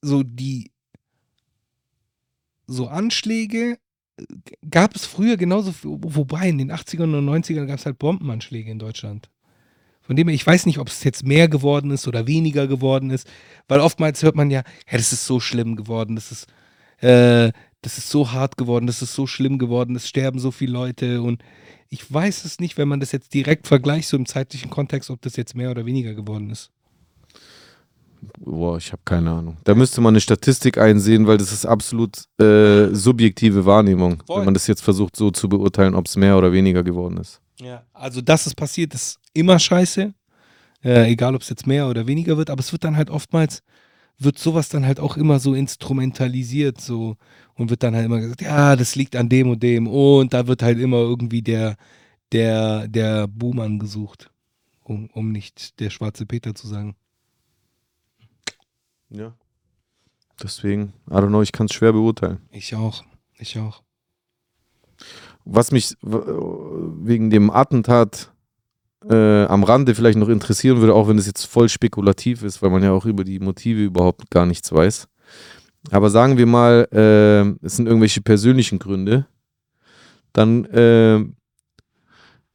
[0.00, 0.70] so die
[2.66, 3.78] so Anschläge
[4.70, 8.78] gab es früher genauso, wobei in den 80ern und 90ern gab es halt Bombenanschläge in
[8.78, 9.28] Deutschland.
[10.02, 13.10] Von dem her, ich weiß nicht, ob es jetzt mehr geworden ist oder weniger geworden
[13.10, 13.26] ist,
[13.68, 16.46] weil oftmals hört man ja, hey, das ist so schlimm geworden, das ist,
[16.98, 20.72] äh, das ist so hart geworden, das ist so schlimm geworden, es sterben so viele
[20.72, 21.42] Leute und
[21.88, 25.22] ich weiß es nicht, wenn man das jetzt direkt vergleicht, so im zeitlichen Kontext, ob
[25.22, 26.70] das jetzt mehr oder weniger geworden ist.
[28.38, 29.56] Boah, ich habe keine Ahnung.
[29.64, 34.38] Da müsste man eine Statistik einsehen, weil das ist absolut äh, subjektive Wahrnehmung, Voll.
[34.38, 37.40] wenn man das jetzt versucht so zu beurteilen, ob es mehr oder weniger geworden ist.
[37.60, 40.12] Ja, also dass es passiert, ist immer scheiße.
[40.84, 43.62] Äh, egal, ob es jetzt mehr oder weniger wird, aber es wird dann halt oftmals,
[44.18, 47.16] wird sowas dann halt auch immer so instrumentalisiert so
[47.54, 50.46] und wird dann halt immer gesagt, ja, das liegt an dem und dem und da
[50.46, 51.76] wird halt immer irgendwie der,
[52.32, 54.30] der, der Buhmann gesucht,
[54.82, 56.96] um, um nicht der schwarze Peter zu sagen.
[59.14, 59.32] Ja.
[60.42, 62.38] Deswegen, I don't know, ich kann es schwer beurteilen.
[62.50, 63.04] Ich auch,
[63.38, 63.82] ich auch.
[65.44, 68.32] Was mich wegen dem Attentat
[69.08, 72.70] äh, am Rande vielleicht noch interessieren würde, auch wenn es jetzt voll spekulativ ist, weil
[72.70, 75.06] man ja auch über die Motive überhaupt gar nichts weiß.
[75.90, 79.26] Aber sagen wir mal, äh, es sind irgendwelche persönlichen Gründe,
[80.32, 81.24] dann äh,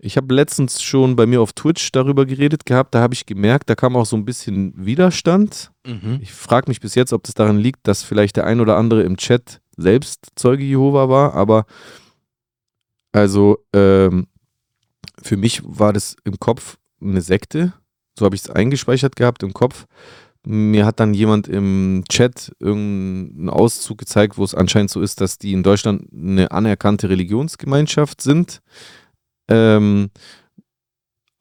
[0.01, 3.69] ich habe letztens schon bei mir auf Twitch darüber geredet gehabt, da habe ich gemerkt,
[3.69, 5.71] da kam auch so ein bisschen Widerstand.
[5.85, 6.19] Mhm.
[6.21, 9.03] Ich frage mich bis jetzt, ob das daran liegt, dass vielleicht der ein oder andere
[9.03, 11.65] im Chat selbst Zeuge Jehova war, aber
[13.11, 14.27] also ähm,
[15.21, 17.73] für mich war das im Kopf eine Sekte,
[18.17, 19.85] so habe ich es eingespeichert gehabt im Kopf.
[20.45, 25.37] Mir hat dann jemand im Chat irgendeinen Auszug gezeigt, wo es anscheinend so ist, dass
[25.37, 28.61] die in Deutschland eine anerkannte Religionsgemeinschaft sind
[29.49, 30.09] ähm,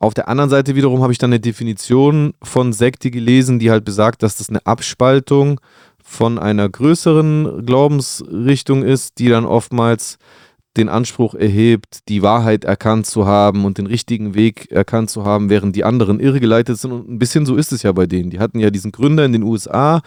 [0.01, 3.85] auf der anderen Seite wiederum habe ich dann eine Definition von Sekte gelesen, die halt
[3.85, 5.61] besagt, dass das eine Abspaltung
[6.03, 10.18] von einer größeren Glaubensrichtung ist, die dann oftmals
[10.79, 15.51] den Anspruch erhebt, die Wahrheit erkannt zu haben und den richtigen Weg erkannt zu haben,
[15.51, 16.93] während die anderen irregeleitet sind.
[16.93, 18.31] Und ein bisschen so ist es ja bei denen.
[18.31, 20.01] Die hatten ja diesen Gründer in den USA,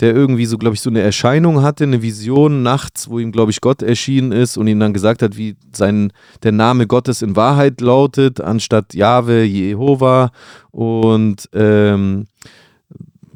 [0.00, 3.50] der irgendwie so, glaube ich, so eine Erscheinung hatte, eine Vision nachts, wo ihm, glaube
[3.50, 6.12] ich, Gott erschienen ist und ihm dann gesagt hat, wie sein,
[6.42, 10.30] der Name Gottes in Wahrheit lautet, anstatt Jahwe, Jehova.
[10.72, 12.26] Und ähm,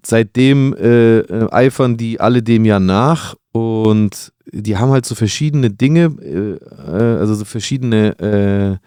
[0.04, 5.70] seitdem äh, äh eifern die alle dem ja nach und die haben halt so verschiedene
[5.70, 8.86] Dinge, äh, äh, also so verschiedene äh,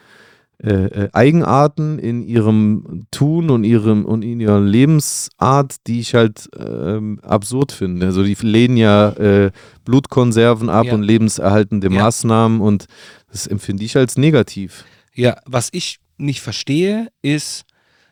[0.64, 6.50] äh, äh, Eigenarten in ihrem Tun und ihrem und in ihrer Lebensart, die ich halt
[6.58, 8.06] ähm, absurd finde.
[8.06, 9.52] Also die lehnen ja äh,
[9.84, 10.94] Blutkonserven ab ja.
[10.94, 12.04] und lebenserhaltende ja.
[12.04, 12.86] Maßnahmen und
[13.30, 14.86] das empfinde ich als negativ.
[15.14, 17.66] Ja, was ich nicht verstehe, ist,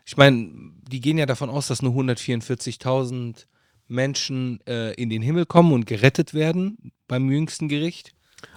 [0.06, 0.50] ich meine,
[0.92, 3.46] die gehen ja davon aus, dass nur 144.000
[3.92, 8.14] Menschen äh, in den Himmel kommen und gerettet werden beim jüngsten Gericht.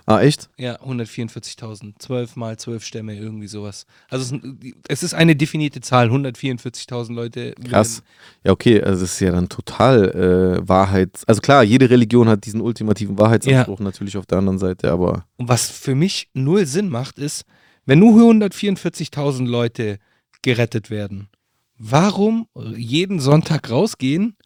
[0.07, 0.51] Ah, echt?
[0.59, 1.95] Ja, 144.000.
[1.99, 3.87] 12 mal 12 Stämme, irgendwie sowas.
[4.11, 4.39] Also
[4.87, 7.55] es, ist eine definierte Zahl, 144.000 Leute.
[7.69, 8.03] Krass.
[8.45, 10.11] Ja, okay, also es ist ja dann total
[10.63, 11.23] äh, Wahrheit.
[11.27, 13.85] Also klar, jede Religion hat diesen ultimativen Wahrheitsanspruch ja.
[13.85, 15.27] natürlich auf der anderen Seite, aber.
[15.37, 17.45] Und was für mich null Sinn macht, ist,
[17.87, 19.99] wenn nur 144.000 Leute
[20.43, 21.29] gerettet werden,
[21.79, 24.37] warum jeden Sonntag rausgehen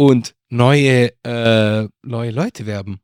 [0.00, 3.00] und neue, äh, neue Leute werben.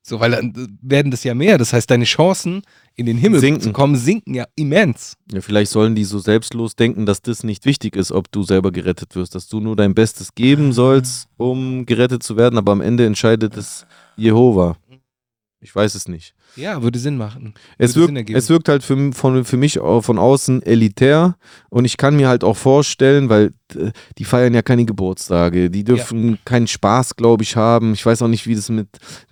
[0.00, 1.58] So, weil dann werden das ja mehr.
[1.58, 2.62] Das heißt, deine Chancen,
[2.94, 3.60] in den Himmel sinken.
[3.60, 5.16] zu kommen, sinken ja immens.
[5.32, 8.70] Ja, vielleicht sollen die so selbstlos denken, dass das nicht wichtig ist, ob du selber
[8.70, 12.80] gerettet wirst, dass du nur dein Bestes geben sollst, um gerettet zu werden, aber am
[12.80, 13.84] Ende entscheidet es
[14.16, 14.76] Jehova.
[15.62, 16.34] Ich weiß es nicht.
[16.56, 17.54] Ja, würde Sinn machen.
[17.76, 21.36] Es, wirkt, es wirkt halt für, von, für mich von außen elitär
[21.68, 25.84] und ich kann mir halt auch vorstellen, weil äh, die feiern ja keine Geburtstage, die
[25.84, 26.36] dürfen ja.
[26.46, 27.92] keinen Spaß, glaube ich, haben.
[27.92, 28.88] Ich weiß auch nicht, wie das mit,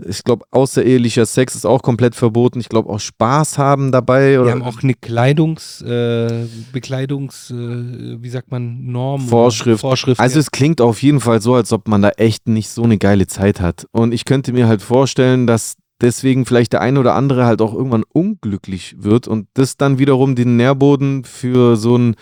[0.07, 2.61] ich glaube, außerehelicher Sex ist auch komplett verboten.
[2.61, 4.39] Ich glaube auch Spaß haben dabei.
[4.39, 9.27] Oder die haben auch eine Kleidungs, äh, Bekleidungs, äh, wie sagt man, Norm?
[9.27, 9.81] Vorschrift.
[9.81, 10.41] Vorschrift also ja.
[10.41, 13.27] es klingt auf jeden Fall so, als ob man da echt nicht so eine geile
[13.27, 13.87] Zeit hat.
[13.93, 17.75] Und ich könnte mir halt vorstellen, dass deswegen vielleicht der eine oder andere halt auch
[17.75, 22.17] irgendwann unglücklich wird und das dann wiederum den Nährboden für so ein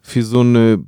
[0.00, 0.84] für so eine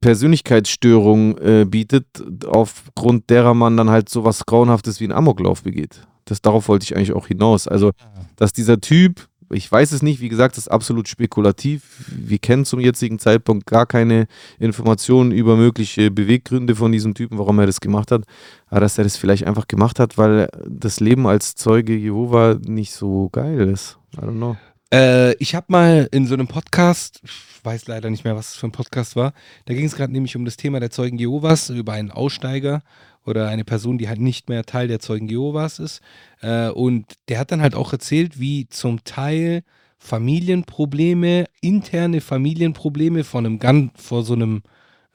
[0.00, 2.06] Persönlichkeitsstörung äh, bietet,
[2.46, 6.06] aufgrund derer man dann halt sowas Grauenhaftes wie einen Amoklauf begeht.
[6.24, 7.66] Das, darauf wollte ich eigentlich auch hinaus.
[7.66, 7.92] Also,
[8.36, 12.04] dass dieser Typ, ich weiß es nicht, wie gesagt, das ist absolut spekulativ.
[12.14, 14.26] Wir kennen zum jetzigen Zeitpunkt gar keine
[14.58, 18.24] Informationen über mögliche Beweggründe von diesem Typen, warum er das gemacht hat.
[18.66, 22.92] Aber dass er das vielleicht einfach gemacht hat, weil das Leben als Zeuge Jehova nicht
[22.92, 23.98] so geil ist.
[24.16, 24.56] I don't know.
[24.92, 28.56] Äh, ich habe mal in so einem Podcast, ich weiß leider nicht mehr, was es
[28.56, 29.32] für ein Podcast war,
[29.66, 32.82] da ging es gerade nämlich um das Thema der Zeugen Jehovas, über einen Aussteiger
[33.24, 36.00] oder eine Person, die halt nicht mehr Teil der Zeugen Jehovas ist.
[36.40, 39.62] Äh, und der hat dann halt auch erzählt, wie zum Teil
[39.98, 44.62] Familienprobleme, interne Familienprobleme von einem ganz, vor so einem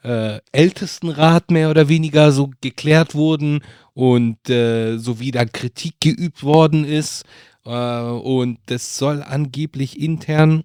[0.03, 3.61] äh, Ältestenrat mehr oder weniger so geklärt wurden
[3.93, 7.23] und äh, so wie da Kritik geübt worden ist.
[7.65, 10.63] Äh, und das soll angeblich intern,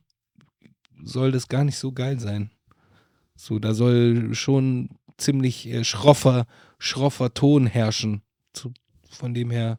[1.03, 2.51] soll das gar nicht so geil sein.
[3.37, 6.47] So, da soll schon ziemlich äh, schroffer,
[6.79, 8.23] schroffer Ton herrschen.
[9.11, 9.79] Von dem her,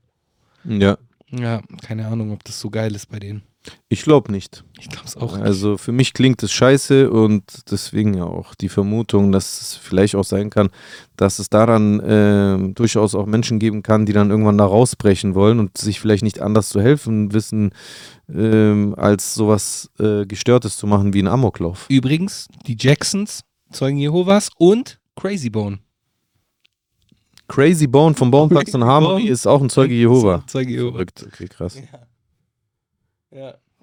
[0.63, 0.97] Ja,
[1.29, 3.43] ja, keine Ahnung, ob das so geil ist bei denen.
[3.89, 4.63] Ich glaube nicht.
[4.79, 5.45] Ich glaube es auch nicht.
[5.45, 10.15] Also für mich klingt es scheiße und deswegen ja auch die Vermutung, dass es vielleicht
[10.15, 10.69] auch sein kann,
[11.17, 15.59] dass es daran ähm, durchaus auch Menschen geben kann, die dann irgendwann da rausbrechen wollen
[15.59, 17.71] und sich vielleicht nicht anders zu helfen wissen,
[18.33, 21.85] ähm, als sowas äh, Gestörtes zu machen wie ein Amoklauf.
[21.89, 25.79] Übrigens, die Jacksons, Zeugen Jehovas und Crazy Bone.
[27.47, 29.31] Crazy Bone vom Baumplatz Crazy und Harmony Bone.
[29.31, 30.43] ist auch ein Zeuge Jehova.
[30.47, 30.91] Zeuge Jehova.
[30.91, 31.75] Verrückt, okay, krass.
[31.75, 32.08] Ja.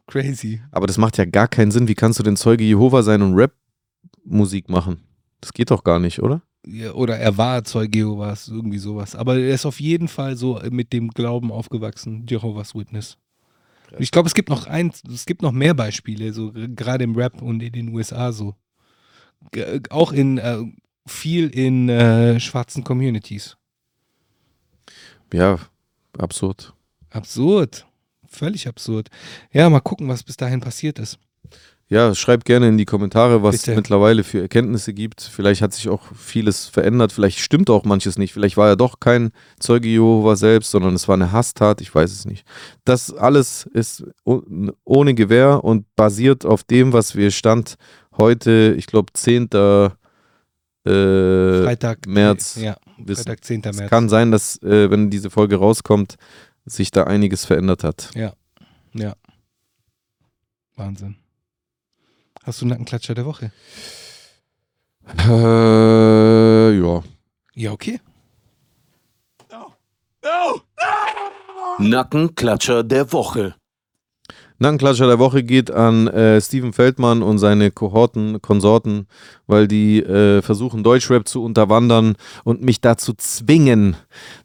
[0.07, 0.61] Crazy.
[0.71, 1.89] Aber das macht ja gar keinen Sinn.
[1.89, 5.03] Wie kannst du denn Zeuge Jehova sein und Rap-Musik machen?
[5.41, 6.43] Das geht doch gar nicht, oder?
[6.67, 9.15] Ja, oder er war Zeuge Jehovas, irgendwie sowas.
[9.15, 13.19] Aber er ist auf jeden Fall so mit dem Glauben aufgewachsen, Jehovas Witness.
[13.99, 17.41] Ich glaube, es gibt noch ein, es gibt noch mehr Beispiele, so gerade im Rap
[17.41, 18.55] und in den USA so.
[19.53, 20.59] G auch in äh,
[21.07, 23.57] viel in äh, schwarzen Communities.
[25.33, 25.59] Ja,
[26.19, 26.75] absurd.
[27.11, 27.86] Absurd.
[28.39, 29.09] Völlig absurd.
[29.53, 31.19] Ja, mal gucken, was bis dahin passiert ist.
[31.89, 33.71] Ja, schreibt gerne in die Kommentare, was Bitte.
[33.71, 35.21] es mittlerweile für Erkenntnisse gibt.
[35.21, 38.33] Vielleicht hat sich auch vieles verändert, vielleicht stimmt auch manches nicht.
[38.33, 39.31] Vielleicht war er doch kein
[39.61, 42.45] Zeuge Jehova selbst, sondern es war eine Hasstat, ich weiß es nicht.
[42.85, 44.43] Das alles ist oh-
[44.85, 47.77] ohne Gewähr und basiert auf dem, was wir Stand
[48.17, 49.49] heute, ich glaube, 10.
[50.85, 52.07] Äh, Freitag.
[52.07, 53.25] März Ja, wissen.
[53.25, 53.63] Freitag, 10.
[53.65, 53.91] Es März.
[53.91, 56.17] kann sein, dass, äh, wenn diese Folge rauskommt,
[56.67, 58.11] sich da einiges verändert hat.
[58.15, 58.35] Ja.
[60.75, 61.17] Wahnsinn.
[62.43, 63.53] Hast du einen Nackenklatscher der Woche?
[65.19, 67.03] Äh, ja.
[67.55, 68.01] Ja, okay.
[71.79, 73.55] Nackenklatscher der Woche.
[74.59, 79.07] Nackenklatscher der Woche geht an äh, Steven Feldmann und seine Kohorten, Konsorten,
[79.47, 83.97] weil die äh, versuchen, Deutschrap zu unterwandern und mich dazu zwingen,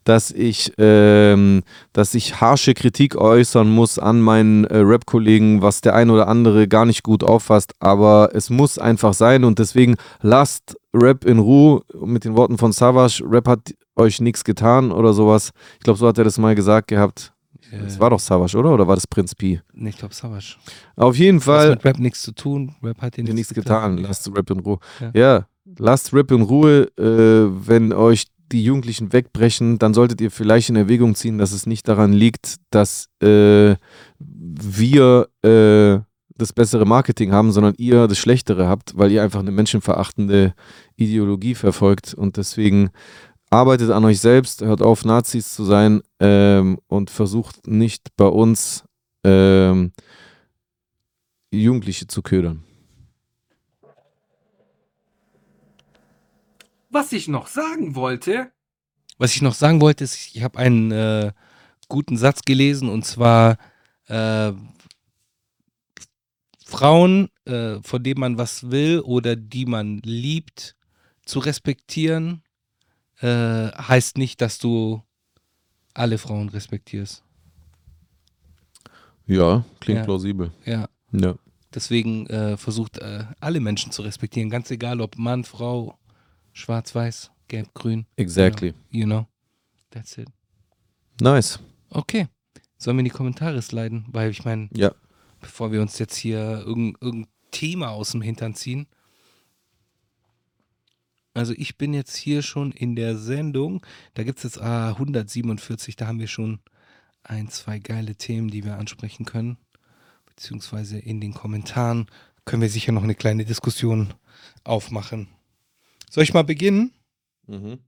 [0.04, 5.96] dass ich, ähm, dass ich harsche Kritik äußern muss an meinen äh, Rap-Kollegen, was der
[5.96, 7.74] ein oder andere gar nicht gut auffasst.
[7.80, 12.74] Aber es muss einfach sein und deswegen lasst Rap in Ruhe mit den Worten von
[12.74, 13.24] Savage.
[13.26, 15.52] Rap hat euch nichts getan oder sowas.
[15.76, 17.34] Ich glaube, so hat er das mal gesagt gehabt.
[17.72, 18.74] Es war doch Savage, oder?
[18.74, 19.62] Oder war das Prinz Pi?
[19.74, 20.58] Nee, ich glaube, Savage.
[20.96, 22.76] Auf jeden Fall mit Rap nichts zu tun.
[22.84, 23.98] Rap hat dir nichts, nichts getan.
[23.98, 24.80] Lasst Rap in Ruhe.
[25.00, 25.12] Ja.
[25.14, 25.48] Ja,
[25.78, 26.88] lasst Rap in Ruhe.
[26.98, 31.66] Äh, wenn euch die Jugendlichen wegbrechen, dann solltet ihr vielleicht in Erwägung ziehen, dass es
[31.66, 33.76] nicht daran liegt, dass äh,
[34.20, 36.00] wir äh,
[36.42, 40.54] das bessere Marketing haben, sondern ihr das Schlechtere habt, weil ihr einfach eine menschenverachtende
[40.96, 42.14] Ideologie verfolgt.
[42.14, 42.90] Und deswegen
[43.52, 48.84] arbeitet an euch selbst, hört auf, Nazis zu sein ähm, und versucht nicht bei uns
[49.24, 49.92] ähm,
[51.52, 52.64] Jugendliche zu ködern.
[56.90, 58.52] Was ich noch sagen wollte.
[59.18, 61.32] Was ich noch sagen wollte, ist, ich habe einen äh,
[61.90, 63.58] guten Satz gelesen und zwar
[64.08, 64.54] äh,
[66.66, 70.76] Frauen, äh, von denen man was will oder die man liebt,
[71.26, 72.44] zu respektieren,
[73.22, 75.02] äh, heißt nicht, dass du
[75.94, 77.24] alle Frauen respektierst.
[79.28, 80.06] Ja, klingt Ja.
[80.06, 80.52] plausibel.
[80.66, 80.90] Ja.
[81.12, 81.36] Ja.
[81.74, 85.98] Deswegen äh, versucht äh, alle Menschen zu respektieren, ganz egal ob Mann, Frau,
[86.52, 88.06] schwarz, weiß, gelb, grün.
[88.18, 88.74] Exactly.
[88.90, 89.26] You know.
[89.92, 90.28] That's it.
[91.22, 91.60] Nice.
[91.90, 92.28] Okay.
[92.78, 94.06] Sollen wir in die Kommentare sliden?
[94.10, 94.92] Weil ich meine, Ja.
[95.40, 98.88] bevor wir uns jetzt hier irgendein, irgendein Thema aus dem Hintern ziehen.
[101.34, 103.86] Also ich bin jetzt hier schon in der Sendung.
[104.14, 106.60] Da gibt es jetzt ah, 147, da haben wir schon
[107.24, 109.58] ein, zwei geile Themen, die wir ansprechen können.
[110.26, 112.08] Beziehungsweise in den Kommentaren
[112.46, 114.14] können wir sicher noch eine kleine Diskussion
[114.64, 115.28] aufmachen.
[116.10, 116.94] Soll ich mal beginnen?
[117.48, 117.80] Mhm.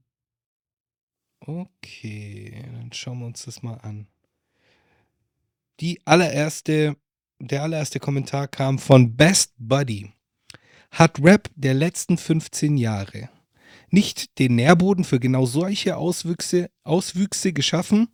[1.40, 4.06] Okay, dann schauen wir uns das mal an.
[5.80, 6.96] Die allererste,
[7.38, 10.12] der allererste Kommentar kam von Best Buddy.
[10.94, 13.28] Hat Rap der letzten 15 Jahre
[13.90, 18.10] nicht den Nährboden für genau solche Auswüchse, Auswüchse geschaffen?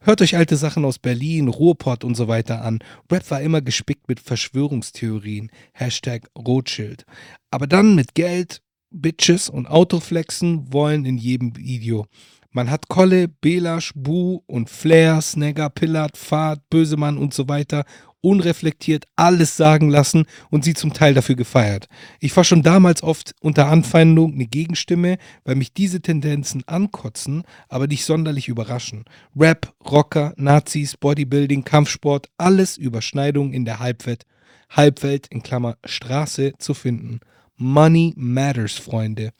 [0.00, 2.80] Hört euch alte Sachen aus Berlin, Ruhrpott und so weiter an.
[3.12, 5.52] Rap war immer gespickt mit Verschwörungstheorien.
[5.72, 7.06] Hashtag Rothschild.
[7.52, 8.60] Aber dann mit Geld,
[8.90, 12.06] Bitches und Autoflexen wollen in jedem Video.
[12.50, 17.84] Man hat Kolle, Belasch, Bu und Flair, Snagger, Pillard, Fahrt, Bösemann und so weiter
[18.20, 21.86] unreflektiert alles sagen lassen und sie zum Teil dafür gefeiert.
[22.20, 27.86] Ich war schon damals oft unter Anfeindung eine Gegenstimme, weil mich diese Tendenzen ankotzen, aber
[27.86, 29.04] nicht sonderlich überraschen.
[29.36, 34.24] Rap, Rocker, Nazis, Bodybuilding, Kampfsport, alles Überschneidungen in der Halbwelt,
[34.70, 37.20] Halbwelt in Klammer Straße zu finden.
[37.56, 39.30] Money matters, Freunde.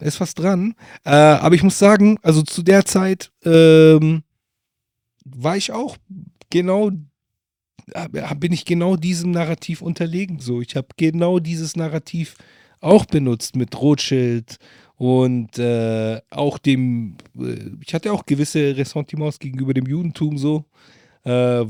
[0.00, 0.74] Ist was dran.
[1.04, 4.24] Äh, aber ich muss sagen, also zu der Zeit ähm,
[5.24, 5.96] war ich auch
[6.50, 6.90] genau,
[8.36, 10.38] bin ich genau diesem Narrativ unterlegen.
[10.38, 12.36] So, ich habe genau dieses Narrativ
[12.80, 14.58] auch benutzt mit Rothschild
[14.96, 20.64] und äh, auch dem, äh, ich hatte auch gewisse Ressentiments gegenüber dem Judentum so,
[21.24, 21.64] äh,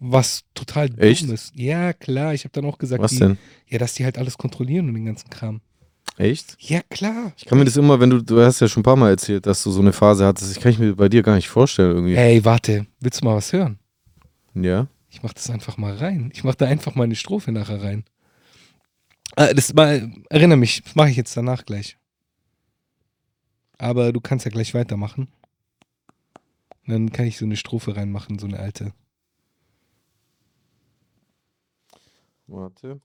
[0.00, 1.28] was total dumm Echt?
[1.30, 1.52] ist.
[1.56, 3.38] Ja, klar, ich habe dann auch gesagt, Was die, denn?
[3.68, 5.60] ja, dass die halt alles kontrollieren und den ganzen Kram.
[6.16, 6.56] Echt?
[6.60, 7.32] Ja, klar.
[7.36, 9.46] Ich kann mir das immer, wenn du, du hast ja schon ein paar Mal erzählt,
[9.46, 11.90] dass du so eine Phase hattest, ich kann ich mir bei dir gar nicht vorstellen
[11.90, 12.14] irgendwie.
[12.14, 13.78] Ey, warte, willst du mal was hören?
[14.54, 14.86] Ja.
[15.14, 16.32] Ich mach das einfach mal rein.
[16.34, 18.04] Ich mach da einfach mal eine Strophe nachher rein.
[19.36, 21.96] Äh, das mal, erinnere mich, mache ich jetzt danach gleich.
[23.78, 25.28] Aber du kannst ja gleich weitermachen.
[26.88, 28.92] Dann kann ich so eine Strophe reinmachen, so eine alte.
[32.48, 33.00] Warte.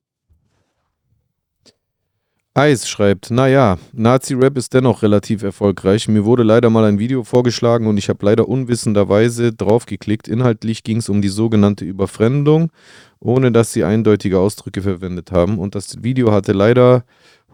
[2.56, 6.08] Eis schreibt, naja, Nazi-Rap ist dennoch relativ erfolgreich.
[6.08, 10.28] Mir wurde leider mal ein Video vorgeschlagen und ich habe leider unwissenderweise draufgeklickt.
[10.28, 12.72] Inhaltlich ging es um die sogenannte Überfremdung,
[13.20, 15.60] ohne dass sie eindeutige Ausdrücke verwendet haben.
[15.60, 17.06] Und das Video hatte leider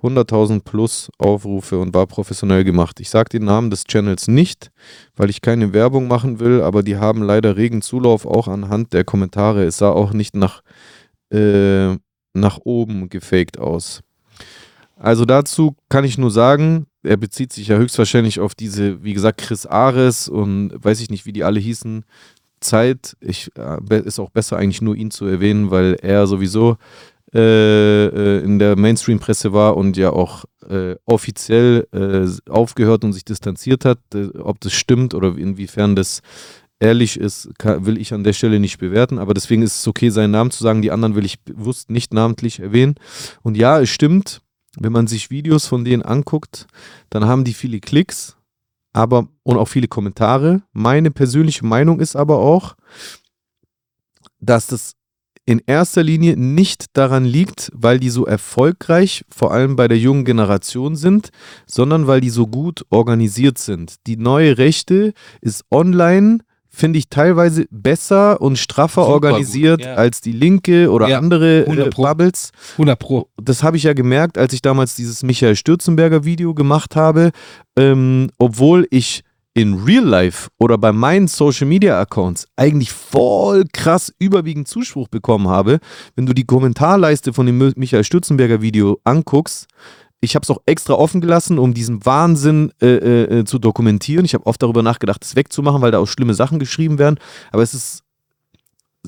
[0.02, 3.00] 100.000 plus Aufrufe und war professionell gemacht.
[3.00, 4.72] Ich sage den Namen des Channels nicht,
[5.16, 9.04] weil ich keine Werbung machen will, aber die haben leider regen Zulauf auch anhand der
[9.04, 9.66] Kommentare.
[9.66, 10.62] Es sah auch nicht nach,
[11.32, 11.96] äh,
[12.34, 14.02] nach oben gefaked aus.
[14.96, 19.42] Also dazu kann ich nur sagen, er bezieht sich ja höchstwahrscheinlich auf diese, wie gesagt,
[19.42, 22.06] Chris Ares und weiß ich nicht, wie die alle hießen,
[22.62, 23.16] Zeit.
[23.20, 26.78] Ich, äh, ist auch besser eigentlich nur ihn zu erwähnen, weil er sowieso
[27.34, 33.26] äh, äh, in der Mainstream-Presse war und ja auch äh, offiziell äh, aufgehört und sich
[33.26, 34.00] distanziert hat.
[34.14, 36.22] Äh, ob das stimmt oder inwiefern das
[36.80, 39.20] ehrlich ist, kann, will ich an der Stelle nicht bewerten.
[39.20, 40.82] Aber deswegen ist es okay, seinen Namen zu sagen.
[40.82, 42.96] Die anderen will ich bewusst nicht namentlich erwähnen.
[43.42, 44.42] Und ja, es stimmt,
[44.80, 46.68] wenn man sich Videos von denen anguckt,
[47.10, 48.38] dann haben die viele Klicks,
[48.94, 50.62] aber und auch viele Kommentare.
[50.72, 52.76] Meine persönliche Meinung ist aber auch,
[54.40, 54.94] dass das
[55.46, 60.26] in erster Linie nicht daran liegt, weil die so erfolgreich, vor allem bei der jungen
[60.26, 61.30] Generation sind,
[61.68, 64.08] sondern weil die so gut organisiert sind.
[64.08, 66.40] Die neue Rechte ist online,
[66.76, 69.96] finde ich teilweise besser und straffer Super gut, organisiert ja.
[69.96, 72.04] als die Linke oder Ja, andere äh, 100 Pro.
[72.04, 73.30] Bubbles 100 Pro.
[73.42, 77.32] das habe ich ja gemerkt, als ich damals dieses Michael Stürzenberger Video gemacht habe,
[77.78, 79.24] ähm, obwohl ich
[79.56, 85.48] in Real Life oder bei meinen Social Media Accounts eigentlich voll krass überwiegend Zuspruch bekommen
[85.48, 85.80] habe,
[86.16, 89.68] wenn du die Kommentarleiste von dem Michael Stürzenberger Video anguckst,
[90.26, 94.26] ich habe es auch extra offen gelassen, um diesen Wahnsinn äh, äh, zu dokumentieren.
[94.26, 97.20] Ich habe oft darüber nachgedacht, es wegzumachen, weil da auch schlimme Sachen geschrieben werden.
[97.52, 98.02] Aber es ist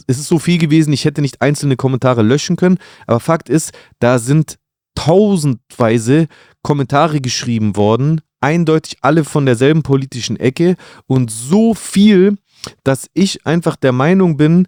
[0.08, 2.78] es ist so viel gewesen, ich hätte nicht einzelne Kommentare löschen können.
[3.08, 4.60] Aber Fakt ist, da sind
[4.94, 6.28] tausendweise
[6.62, 10.76] Kommentare geschrieben worden, eindeutig alle von derselben politischen Ecke
[11.08, 12.38] und so viel,
[12.84, 14.68] dass ich einfach der Meinung bin,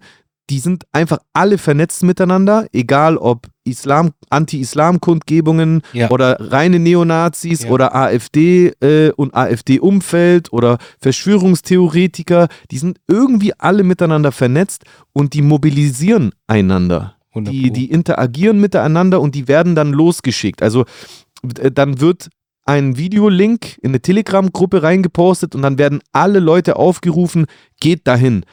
[0.50, 6.10] die sind einfach alle vernetzt miteinander, egal ob Islam, Anti-Islam-Kundgebungen Ja.
[6.10, 7.70] oder reine Neonazis Ja.
[7.70, 15.42] oder AfD äh, und AfD-Umfeld oder Verschwörungstheoretiker, die sind irgendwie alle miteinander vernetzt und die
[15.42, 17.16] mobilisieren einander.
[17.32, 20.62] 100 Die, die interagieren miteinander und die werden dann losgeschickt.
[20.62, 20.84] Also
[21.60, 22.28] äh, dann wird
[22.64, 27.46] ein Videolink in eine Telegram-Gruppe reingepostet und dann werden alle Leute aufgerufen,
[27.80, 28.44] geht dahin,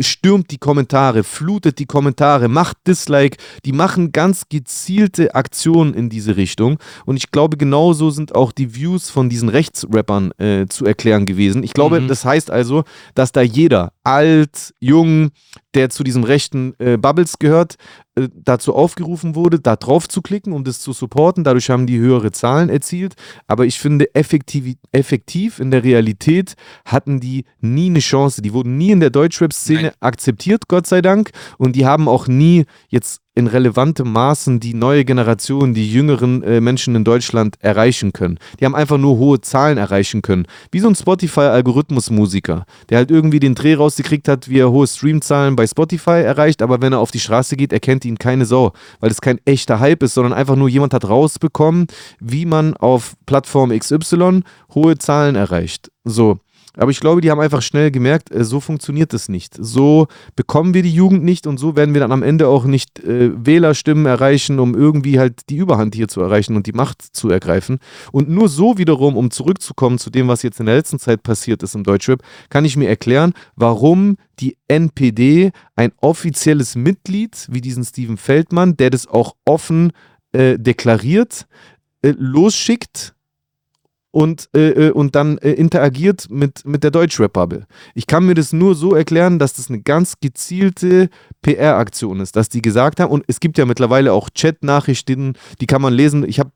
[0.00, 6.36] stürmt die Kommentare, flutet die Kommentare, macht Dislike, die machen ganz gezielte Aktionen in diese
[6.36, 11.26] Richtung und ich glaube genauso sind auch die Views von diesen Rechtsrappern äh, zu erklären
[11.26, 11.62] gewesen.
[11.62, 12.08] Ich glaube, Mhm.
[12.08, 12.84] das heißt also,
[13.14, 15.30] dass da jeder, alt, jung,
[15.74, 17.76] der zu diesem rechten äh, Bubbles gehört,
[18.16, 21.44] äh, dazu aufgerufen wurde, da drauf zu klicken, um das zu supporten.
[21.44, 23.14] Dadurch haben die höhere Zahlen erzielt.
[23.46, 26.54] Aber ich finde, effektiv, effektiv in der Realität
[26.84, 28.42] hatten die nie eine Chance.
[28.42, 31.30] Die wurden nie in der Deutschrap-Szene akzeptiert, Gott sei Dank.
[31.58, 36.60] Und die haben auch nie jetzt in relevantem Maßen die neue Generation, die jüngeren äh,
[36.60, 38.38] Menschen in Deutschland erreichen können.
[38.60, 40.46] Die haben einfach nur hohe Zahlen erreichen können.
[40.70, 45.56] Wie so ein Spotify-Algorithmus-Musiker, der halt irgendwie den Dreh rausgekriegt hat, wie er hohe Streamzahlen
[45.56, 49.10] bei Spotify erreicht, aber wenn er auf die Straße geht, erkennt ihn keine Sau, weil
[49.10, 51.86] es kein echter Hype ist, sondern einfach nur jemand hat rausbekommen,
[52.20, 54.42] wie man auf Plattform XY
[54.74, 55.90] hohe Zahlen erreicht.
[56.04, 56.38] So.
[56.76, 59.56] Aber ich glaube, die haben einfach schnell gemerkt, äh, so funktioniert es nicht.
[59.58, 60.06] So
[60.36, 63.30] bekommen wir die Jugend nicht und so werden wir dann am Ende auch nicht äh,
[63.34, 67.78] Wählerstimmen erreichen, um irgendwie halt die Überhand hier zu erreichen und die Macht zu ergreifen.
[68.12, 71.62] Und nur so wiederum, um zurückzukommen zu dem, was jetzt in der letzten Zeit passiert
[71.62, 77.84] ist im Deutschrap, kann ich mir erklären, warum die NPD ein offizielles Mitglied wie diesen
[77.84, 79.92] Steven Feldmann, der das auch offen
[80.32, 81.46] äh, deklariert,
[82.02, 83.14] äh, losschickt
[84.10, 87.66] und, äh, äh, und dann äh, interagiert mit, mit der Deutschrap-Bubble.
[87.94, 91.08] Ich kann mir das nur so erklären, dass das eine ganz gezielte
[91.42, 95.82] PR-Aktion ist, dass die gesagt haben, und es gibt ja mittlerweile auch Chat-Nachrichten, die kann
[95.82, 96.28] man lesen.
[96.28, 96.50] Ich habe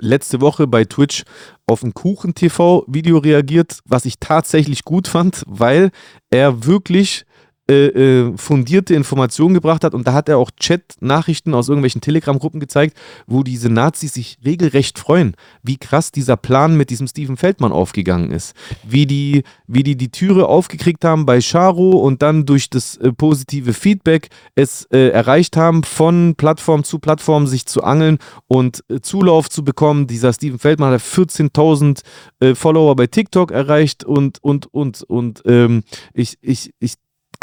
[0.00, 1.24] letzte Woche bei Twitch
[1.66, 5.90] auf ein Kuchen-TV-Video reagiert, was ich tatsächlich gut fand, weil
[6.30, 7.24] er wirklich
[7.70, 12.60] äh, äh, fundierte Informationen gebracht hat und da hat er auch Chat-Nachrichten aus irgendwelchen Telegram-Gruppen
[12.60, 12.94] gezeigt,
[13.26, 18.30] wo diese Nazis sich regelrecht freuen, wie krass dieser Plan mit diesem Steven Feldmann aufgegangen
[18.32, 18.54] ist,
[18.86, 23.12] wie die, wie die die Türe aufgekriegt haben bei Charo und dann durch das äh,
[23.12, 29.00] positive Feedback es äh, erreicht haben, von Plattform zu Plattform sich zu angeln und äh,
[29.00, 30.06] Zulauf zu bekommen.
[30.06, 32.02] Dieser Steven Feldmann hat 14.000
[32.40, 36.94] äh, Follower bei TikTok erreicht und und und und ähm, ich ich ich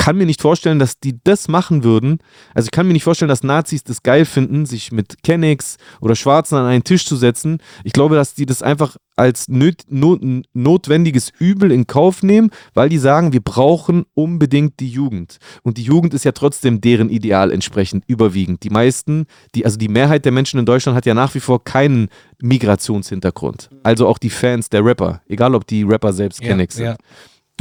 [0.02, 2.18] kann mir nicht vorstellen, dass die das machen würden.
[2.56, 6.16] Also ich kann mir nicht vorstellen, dass Nazis das geil finden, sich mit Kennex oder
[6.16, 7.60] Schwarzen an einen Tisch zu setzen.
[7.84, 10.22] Ich glaube, dass die das einfach als nöt not
[10.54, 15.38] notwendiges Übel in Kauf nehmen, weil die sagen, wir brauchen unbedingt die Jugend.
[15.62, 18.64] Und die Jugend ist ja trotzdem deren Ideal entsprechend überwiegend.
[18.64, 21.64] Die meisten, die, also die Mehrheit der Menschen in Deutschland hat ja nach wie vor
[21.64, 22.10] keinen
[22.42, 23.70] Migrationshintergrund.
[23.84, 26.86] Also auch die Fans der Rapper, egal ob die Rapper selbst Kennex sind.
[26.86, 26.98] Ja.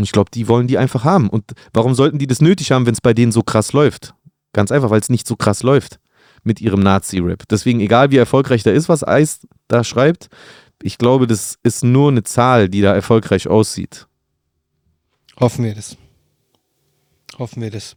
[0.00, 1.28] Und ich glaube, die wollen die einfach haben.
[1.28, 4.14] Und warum sollten die das nötig haben, wenn es bei denen so krass läuft?
[4.54, 6.00] Ganz einfach, weil es nicht so krass läuft
[6.42, 7.42] mit ihrem Nazi-Rap.
[7.50, 10.30] Deswegen, egal wie erfolgreich da ist, was Eis da schreibt,
[10.82, 14.06] ich glaube, das ist nur eine Zahl, die da erfolgreich aussieht.
[15.38, 15.98] Hoffen wir das.
[17.38, 17.94] Hoffen wir das.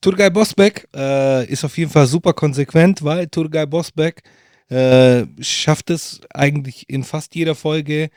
[0.00, 4.22] Turgay Bosbeck äh, ist auf jeden Fall super konsequent, weil Turgay Bosbeck
[4.68, 8.10] äh, schafft es eigentlich in fast jeder Folge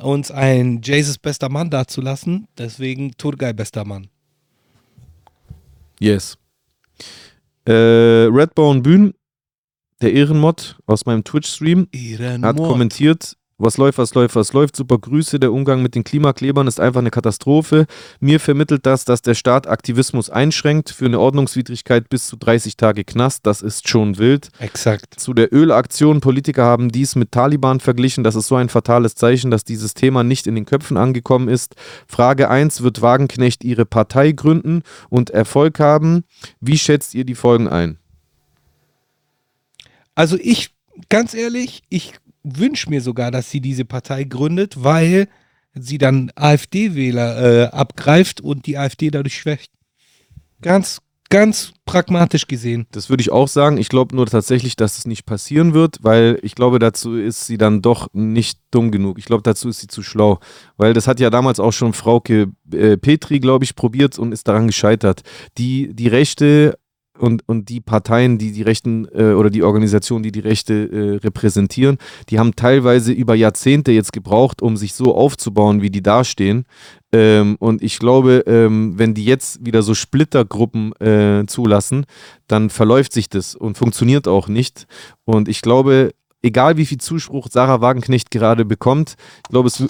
[0.00, 2.48] uns ein Jesus bester Mann dazulassen.
[2.58, 4.08] Deswegen Turgay bester Mann.
[6.00, 6.36] Yes.
[7.64, 9.14] Äh, Redbone Bühn,
[10.00, 11.88] der Ehrenmod aus meinem Twitch-Stream,
[12.42, 14.76] hat kommentiert, was läuft, was läuft, was läuft.
[14.76, 15.40] Super Grüße.
[15.40, 17.86] Der Umgang mit den Klimaklebern ist einfach eine Katastrophe.
[18.20, 23.04] Mir vermittelt das, dass der Staat Aktivismus einschränkt für eine Ordnungswidrigkeit bis zu 30 Tage
[23.04, 23.46] Knast.
[23.46, 24.50] Das ist schon wild.
[24.60, 25.18] Exakt.
[25.18, 26.20] Zu der Ölaktion.
[26.20, 28.22] Politiker haben dies mit Taliban verglichen.
[28.22, 31.74] Das ist so ein fatales Zeichen, dass dieses Thema nicht in den Köpfen angekommen ist.
[32.06, 32.82] Frage 1.
[32.82, 36.24] Wird Wagenknecht ihre Partei gründen und Erfolg haben?
[36.60, 37.98] Wie schätzt ihr die Folgen ein?
[40.14, 40.70] Also ich,
[41.08, 42.14] ganz ehrlich, ich
[42.56, 45.28] wünsche mir sogar, dass sie diese Partei gründet, weil
[45.74, 49.72] sie dann AfD-Wähler äh, abgreift und die AfD dadurch schwächt.
[50.60, 52.86] Ganz, ganz pragmatisch gesehen.
[52.92, 53.78] Das würde ich auch sagen.
[53.78, 57.58] Ich glaube nur tatsächlich, dass es nicht passieren wird, weil ich glaube, dazu ist sie
[57.58, 59.18] dann doch nicht dumm genug.
[59.18, 60.40] Ich glaube, dazu ist sie zu schlau.
[60.76, 64.48] Weil das hat ja damals auch schon Frauke äh, Petri, glaube ich, probiert und ist
[64.48, 65.22] daran gescheitert.
[65.58, 66.78] Die, die Rechte
[67.18, 71.16] und, und die Parteien, die die Rechten äh, oder die Organisationen, die die Rechte äh,
[71.18, 71.98] repräsentieren,
[72.28, 76.64] die haben teilweise über Jahrzehnte jetzt gebraucht, um sich so aufzubauen, wie die dastehen.
[77.12, 82.04] Ähm, und ich glaube, ähm, wenn die jetzt wieder so Splittergruppen äh, zulassen,
[82.46, 84.86] dann verläuft sich das und funktioniert auch nicht.
[85.24, 86.12] Und ich glaube,
[86.42, 89.84] egal wie viel Zuspruch Sarah Wagenknecht gerade bekommt, ich glaube, es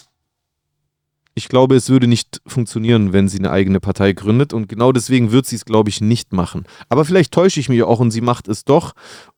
[1.38, 4.52] ich glaube, es würde nicht funktionieren, wenn sie eine eigene Partei gründet.
[4.52, 6.64] Und genau deswegen wird sie es, glaube ich, nicht machen.
[6.88, 8.92] Aber vielleicht täusche ich mich auch und sie macht es doch.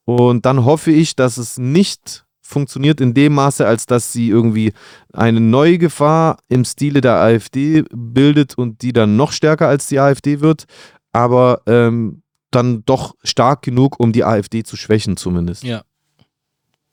[0.05, 4.73] Und dann hoffe ich, dass es nicht funktioniert in dem Maße, als dass sie irgendwie
[5.13, 10.01] eine neue Gefahr im Stile der AfD bildet und die dann noch stärker als die
[10.01, 10.65] AfD wird.
[11.13, 15.63] Aber ähm, dann doch stark genug, um die AfD zu schwächen, zumindest.
[15.63, 15.83] Ja.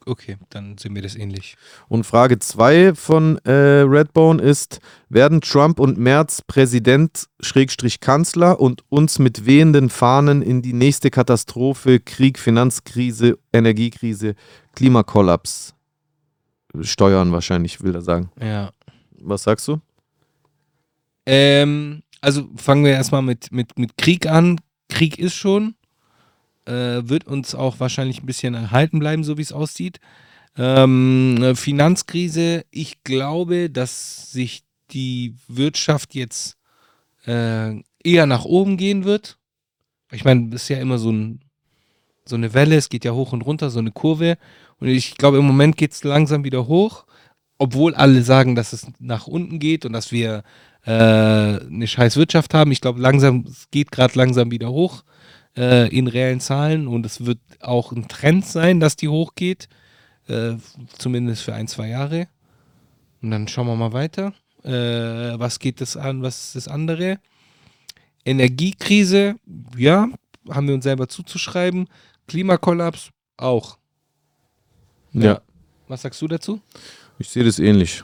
[0.07, 1.57] Okay, dann sehen wir das ähnlich.
[1.89, 4.79] Und Frage 2 von äh, Redbone ist,
[5.09, 11.11] werden Trump und Merz Präsident Schrägstrich Kanzler und uns mit wehenden Fahnen in die nächste
[11.11, 14.35] Katastrophe, Krieg, Finanzkrise, Energiekrise,
[14.73, 15.75] Klimakollaps
[16.81, 18.29] steuern wahrscheinlich, will er sagen.
[18.41, 18.71] Ja.
[19.19, 19.79] Was sagst du?
[21.25, 24.59] Ähm, also fangen wir erstmal mit, mit, mit Krieg an.
[24.89, 25.75] Krieg ist schon.
[26.67, 30.01] Äh, wird uns auch wahrscheinlich ein bisschen erhalten bleiben, so wie es aussieht.
[30.57, 36.57] Ähm, Finanzkrise, ich glaube, dass sich die Wirtschaft jetzt
[37.25, 39.37] äh, eher nach oben gehen wird.
[40.11, 41.39] Ich meine, das ist ja immer so, ein,
[42.25, 44.37] so eine Welle, es geht ja hoch und runter, so eine Kurve.
[44.79, 47.05] Und ich glaube, im Moment geht es langsam wieder hoch,
[47.57, 50.43] obwohl alle sagen, dass es nach unten geht und dass wir
[50.85, 52.71] äh, eine scheiß Wirtschaft haben.
[52.73, 55.03] Ich glaube, langsam, es geht gerade langsam wieder hoch
[55.57, 59.67] äh, in reellen Zahlen und es wird auch ein Trend sein, dass die hochgeht.
[60.27, 60.57] Äh,
[60.97, 62.27] zumindest für ein, zwei Jahre.
[63.21, 64.33] Und dann schauen wir mal weiter.
[64.63, 66.21] Äh, was geht das an?
[66.21, 67.19] Was ist das andere?
[68.25, 69.35] Energiekrise,
[69.77, 70.09] ja,
[70.49, 71.87] haben wir uns selber zuzuschreiben.
[72.27, 73.77] Klimakollaps auch.
[75.13, 75.41] Ja.
[75.87, 76.61] Was sagst du dazu?
[77.19, 78.03] Ich sehe das ähnlich.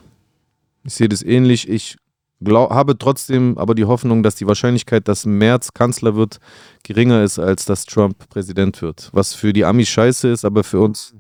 [0.86, 1.68] Ich sehe das ähnlich.
[1.68, 1.98] Ich
[2.44, 6.40] glaub, habe trotzdem aber die Hoffnung, dass die Wahrscheinlichkeit, dass Merz Kanzler wird,
[6.84, 9.10] geringer ist, als dass Trump Präsident wird.
[9.14, 11.14] Was für die Amis scheiße ist, aber für uns,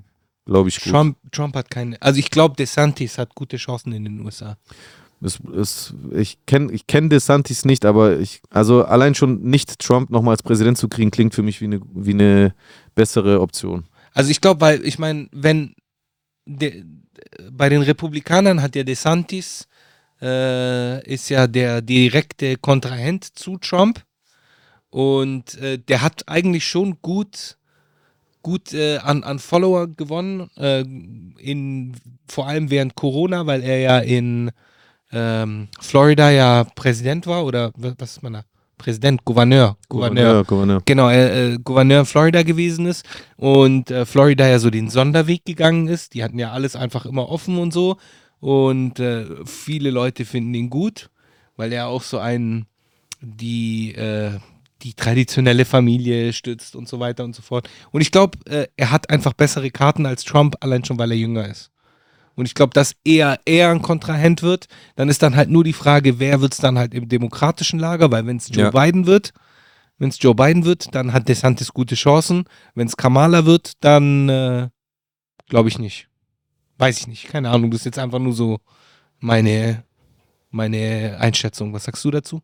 [0.45, 0.91] glaube ich, gut.
[0.91, 2.01] Trump, Trump hat keine.
[2.01, 4.57] Also ich glaube, DeSantis hat gute Chancen in den USA.
[5.21, 10.09] Es, es, ich kenne ich kenn DeSantis nicht, aber ich, also allein schon nicht Trump
[10.09, 12.53] nochmal als Präsident zu kriegen, klingt für mich wie eine, wie eine
[12.93, 13.85] bessere Option.
[14.13, 15.75] Also ich glaube, weil, ich meine, wenn
[16.45, 16.83] de,
[17.51, 19.67] bei den Republikanern hat ja DeSantis
[20.23, 24.03] äh, ist ja der direkte Kontrahent zu Trump
[24.89, 27.57] und äh, der hat eigentlich schon gut
[28.41, 31.95] gut äh, an, an Follower gewonnen, äh, in,
[32.27, 34.51] vor allem während Corona, weil er ja in
[35.11, 38.43] ähm, Florida ja Präsident war oder was ist man da?
[38.77, 39.77] Präsident, Gouverneur.
[39.87, 40.43] Gouverneur.
[40.43, 40.81] Gouverneur.
[40.85, 43.05] Genau, äh, äh, Gouverneur in Florida gewesen ist
[43.37, 46.13] und äh, Florida ja so den Sonderweg gegangen ist.
[46.13, 47.95] Die hatten ja alles einfach immer offen und so.
[48.43, 51.09] Und äh, viele Leute finden ihn gut,
[51.55, 52.65] weil er auch so einen,
[53.21, 54.31] die, äh,
[54.81, 57.69] die traditionelle Familie stützt und so weiter und so fort.
[57.91, 61.17] Und ich glaube, äh, er hat einfach bessere Karten als Trump, allein schon, weil er
[61.17, 61.71] jünger ist.
[62.35, 64.67] Und ich glaube, dass er eher ein Kontrahent wird.
[64.97, 68.11] Dann ist dann halt nur die Frage, wer wird es dann halt im demokratischen Lager,
[68.11, 68.71] weil wenn es Joe Ja.
[68.71, 69.31] Biden wird,
[69.99, 72.43] wenn es Joe Biden wird, dann hat DeSantis gute Chancen.
[72.75, 74.67] Wenn es Kamala wird, dann äh,
[75.47, 76.09] glaube ich nicht.
[76.77, 77.71] Weiß ich nicht, keine Ahnung.
[77.71, 78.59] Das ist jetzt einfach nur so
[79.19, 79.83] meine,
[80.49, 81.73] meine Einschätzung.
[81.73, 82.41] Was sagst du dazu?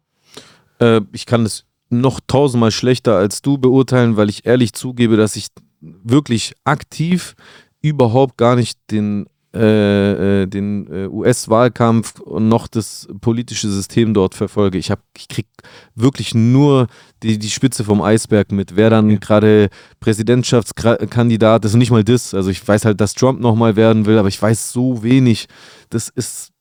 [0.80, 5.36] Äh, ich kann es noch tausendmal schlechter als du beurteilen, weil ich ehrlich zugebe, dass
[5.36, 5.48] ich
[5.82, 7.36] wirklich aktiv
[7.82, 14.36] überhaupt gar nicht den, äh, äh, den äh, US-Wahlkampf und noch das politische System dort
[14.36, 14.78] verfolge.
[14.78, 15.48] Ich, hab, ich krieg
[15.96, 16.88] wirklich nur
[17.24, 19.18] die, die Spitze vom Eisberg mit, wer dann Okay.
[19.20, 19.70] gerade
[20.00, 22.36] Präsidentschaftskandidat ist und nicht mal das.
[22.36, 25.48] Also ich weiß halt, dass Trump nochmal werden will, aber ich weiß so wenig.
[25.90, 26.52] Das ist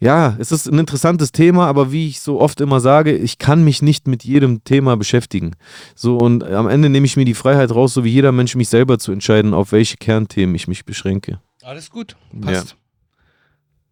[0.00, 3.64] ja, es ist ein interessantes Thema, aber wie ich so oft immer sage, ich kann
[3.64, 5.56] mich nicht mit jedem Thema beschäftigen.
[5.96, 8.68] So und am Ende nehme ich mir die Freiheit raus, so wie jeder Mensch mich
[8.68, 11.40] selber zu entscheiden, auf welche Kernthemen ich mich beschränke.
[11.68, 12.76] Alles gut, passt.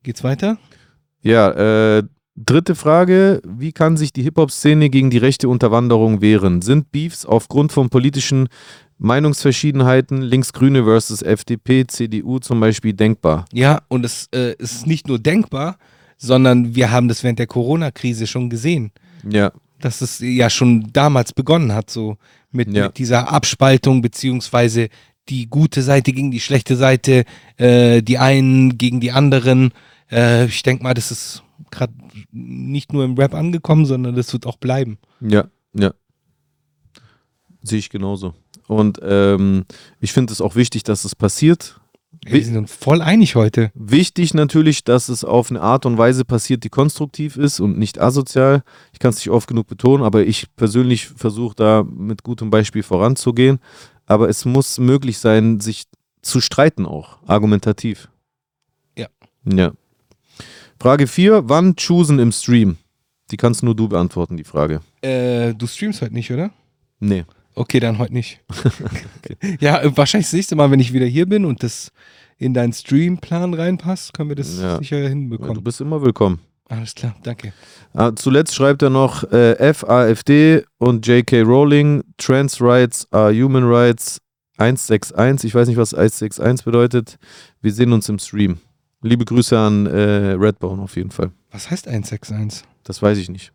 [0.02, 0.56] Geht's weiter?
[1.20, 2.04] Ja, äh,
[2.34, 6.62] dritte Frage, wie kann sich die Hip-Hop-Szene gegen die rechte Unterwanderung wehren?
[6.62, 8.48] Sind Beefs aufgrund von politischen
[8.96, 13.44] Meinungsverschiedenheiten, Linksgrüne versus FDP, CDU zum Beispiel denkbar?
[13.52, 15.76] Ja, und es äh, ist nicht nur denkbar,
[16.16, 18.90] sondern wir haben das während der Corona-Krise schon gesehen.
[19.28, 22.16] Ja, dass es ja schon damals begonnen hat, so
[22.52, 22.86] mit, Ja.
[22.86, 24.88] mit dieser Abspaltung, beziehungsweise
[25.28, 27.24] die gute Seite gegen die schlechte Seite,
[27.56, 29.72] äh, die einen gegen die anderen.
[30.10, 31.92] Äh, ich denke mal, das ist gerade
[32.32, 34.98] nicht nur im Rap angekommen, sondern das wird auch bleiben.
[35.20, 35.92] Ja, ja.
[37.62, 38.34] Sehe ich genauso.
[38.68, 39.64] Und ähm,
[40.00, 41.80] ich finde es auch wichtig, dass es passiert.
[42.24, 43.70] Wir sind uns voll einig heute.
[43.74, 48.00] Wichtig natürlich, dass es auf eine Art und Weise passiert, die konstruktiv ist und nicht
[48.00, 48.62] asozial.
[48.92, 52.82] Ich kann es nicht oft genug betonen, aber ich persönlich versuche da mit gutem Beispiel
[52.82, 53.60] voranzugehen.
[54.06, 55.84] Aber es muss möglich sein, sich
[56.22, 58.08] zu streiten auch, argumentativ.
[58.96, 59.08] Ja.
[59.44, 59.72] Ja.
[60.80, 62.76] Frage 4, wann choosen im Stream?
[63.30, 64.80] Die kannst nur du beantworten, die Frage.
[65.02, 66.50] Äh, du streamst heute nicht, oder?
[67.00, 67.24] Nee.
[67.54, 68.40] Okay, dann heute nicht.
[69.60, 71.90] Ja, äh, wahrscheinlich das nächste Mal, wenn ich wieder hier bin und das
[72.38, 74.78] in deinen Streamplan reinpasst, können wir das Ja.
[74.78, 75.64] sicher Ja, du hinbekommen.
[75.64, 76.38] bist immer willkommen.
[76.68, 77.52] Alles klar, danke.
[77.94, 84.20] Ah, zuletzt schreibt er noch äh, FAFD und JK Rowling, Trans Rights are Human Rights,
[84.58, 85.48] 161.
[85.48, 87.18] Ich weiß nicht, was 161 bedeutet.
[87.60, 88.58] Wir sehen uns im Stream.
[89.02, 91.30] Liebe Grüße an äh, Redbone auf jeden Fall.
[91.52, 92.64] Was heißt 161?
[92.82, 93.52] Das weiß ich nicht.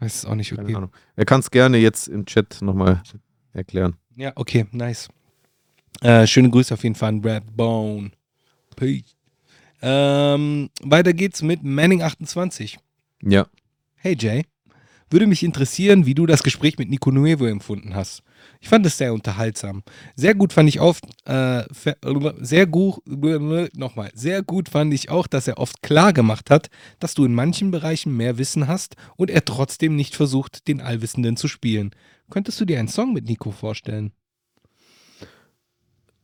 [0.00, 0.50] Weiß es auch nicht.
[0.50, 0.74] Keine Okay.
[0.76, 0.90] Ahnung.
[1.16, 3.02] Er kann es gerne jetzt im Chat nochmal
[3.52, 3.96] erklären.
[4.16, 5.08] Ja, okay, nice.
[6.02, 8.10] Äh, schöne Grüße auf jeden Fall an Redbone.
[8.76, 9.16] Peace.
[9.82, 12.76] Ähm, weiter geht's mit Manning28.
[13.22, 13.46] Ja.
[13.96, 14.44] Hey Jay,
[15.10, 18.22] würde mich interessieren, wie du das Gespräch mit Nico Nuevo empfunden hast.
[18.60, 19.82] Ich fand es sehr unterhaltsam.
[20.16, 21.64] Sehr gut fand ich oft, äh,
[22.40, 23.02] sehr gut,
[23.76, 26.68] nochmal, sehr gut fand ich auch, dass er oft klar gemacht hat,
[26.98, 31.36] dass du in manchen Bereichen mehr Wissen hast und er trotzdem nicht versucht, den Allwissenden
[31.36, 31.90] zu spielen.
[32.30, 34.12] Könntest du dir einen Song mit Nico vorstellen?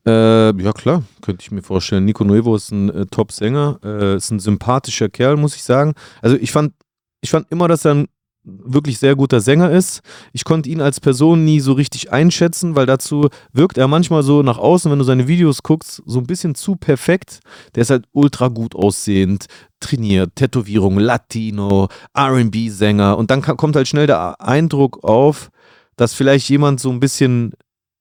[0.07, 2.05] Äh, ja, klar, könnte ich mir vorstellen.
[2.05, 5.95] Nico Nuevo ist ein äh, Top-Sänger, äh, ist ein sympathischer Kerl, muss ich sagen.
[6.21, 6.75] Also ich fand,
[7.23, 8.09] ich fand immer, dass er ein
[8.45, 10.01] wirklich sehr guter Sänger ist.
[10.33, 14.43] Ich konnte ihn als Person nie so richtig einschätzen, weil dazu wirkt er manchmal so
[14.43, 17.41] nach außen, wenn du seine Videos guckst, so ein bisschen zu perfekt.
[17.75, 19.47] Der ist halt ultra gut aussehend,
[19.81, 25.51] trainiert, Tätowierung, Latino, RB-Sänger und dann kommt halt schnell der Eindruck auf,
[25.97, 27.55] dass vielleicht jemand so ein bisschen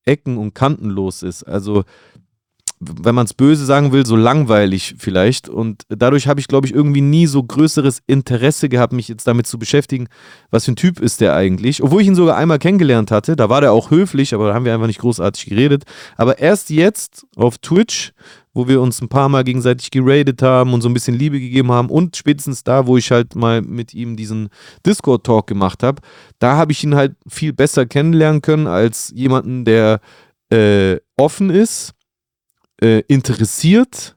[0.06, 1.44] ecken- und kantenlos ist.
[1.44, 1.84] Also
[2.86, 5.50] wenn man es böse sagen will, so langweilig vielleicht.
[5.50, 9.48] Und dadurch habe ich, glaube ich, irgendwie nie so größeres Interesse gehabt, mich jetzt damit
[9.48, 10.08] zu beschäftigen,
[10.52, 11.84] was für ein Typ ist der eigentlich.
[11.84, 14.66] Obwohl ich ihn sogar einmal kennengelernt hatte, da war der auch höflich, aber da haben
[14.66, 15.84] wir einfach nicht großartig geredet.
[16.18, 18.14] Aber erst jetzt auf Twitch,
[18.54, 21.72] wo wir uns ein paar Mal gegenseitig geradet haben und so ein bisschen Liebe gegeben
[21.72, 24.50] haben und spätestens da, wo ich halt mal mit ihm diesen
[24.86, 26.02] Discord-Talk gemacht habe,
[26.40, 30.00] da habe ich ihn halt viel besser kennenlernen können als jemanden, der
[30.52, 31.94] äh, offen ist,
[32.82, 34.16] äh, interessiert,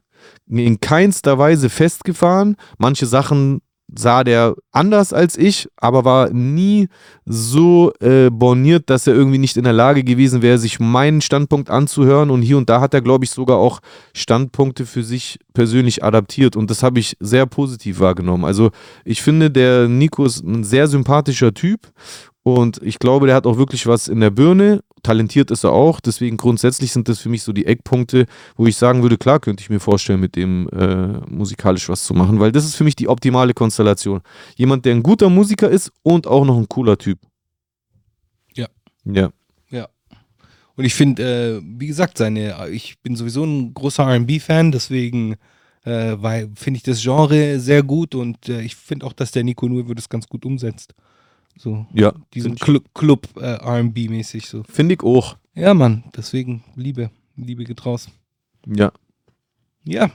[0.49, 2.55] in keinster Weise festgefahren.
[2.77, 3.61] Manche Sachen
[3.95, 6.87] sah der anders als ich, aber war nie
[7.25, 11.69] so äh, borniert, dass er irgendwie nicht in der Lage gewesen wäre, sich meinen Standpunkt
[11.69, 12.29] anzuhören.
[12.29, 13.79] Und hier und da hat er, glaube ich, sogar auch
[14.13, 16.55] Standpunkte für sich persönlich adaptiert.
[16.55, 18.45] Und das habe ich sehr positiv wahrgenommen.
[18.45, 18.71] Also
[19.05, 21.91] ich finde, der Nico ist ein sehr sympathischer Typ.
[22.43, 24.81] Und ich glaube, der hat auch wirklich was in der Birne.
[25.03, 25.99] Talentiert ist er auch.
[25.99, 28.25] Deswegen grundsätzlich sind das für mich so die Eckpunkte,
[28.55, 32.13] wo ich sagen würde, klar könnte ich mir vorstellen, mit dem äh, musikalisch was zu
[32.13, 32.39] machen.
[32.39, 34.21] Weil das ist für mich die optimale Konstellation.
[34.55, 37.19] Jemand, der ein guter Musiker ist und auch noch ein cooler Typ.
[38.55, 38.67] Ja.
[39.05, 39.31] Ja.
[40.77, 41.23] Und ich finde,
[41.57, 45.35] äh, wie gesagt, seine, ich bin sowieso ein großer RB-Fan, deswegen
[45.83, 46.15] äh,
[46.53, 49.95] finde ich das Genre sehr gut und äh, ich finde auch, dass der Nico Nuevo
[49.95, 50.93] das ganz gut umsetzt.
[51.57, 52.13] So, Ja.
[52.33, 54.63] diesen Club, Club äh, RB-mäßig so.
[54.63, 55.37] Finde ich auch.
[55.55, 58.07] Ja, Mann, deswegen Liebe, Liebe geht raus.
[58.65, 58.91] Ja.
[59.83, 60.11] Ja,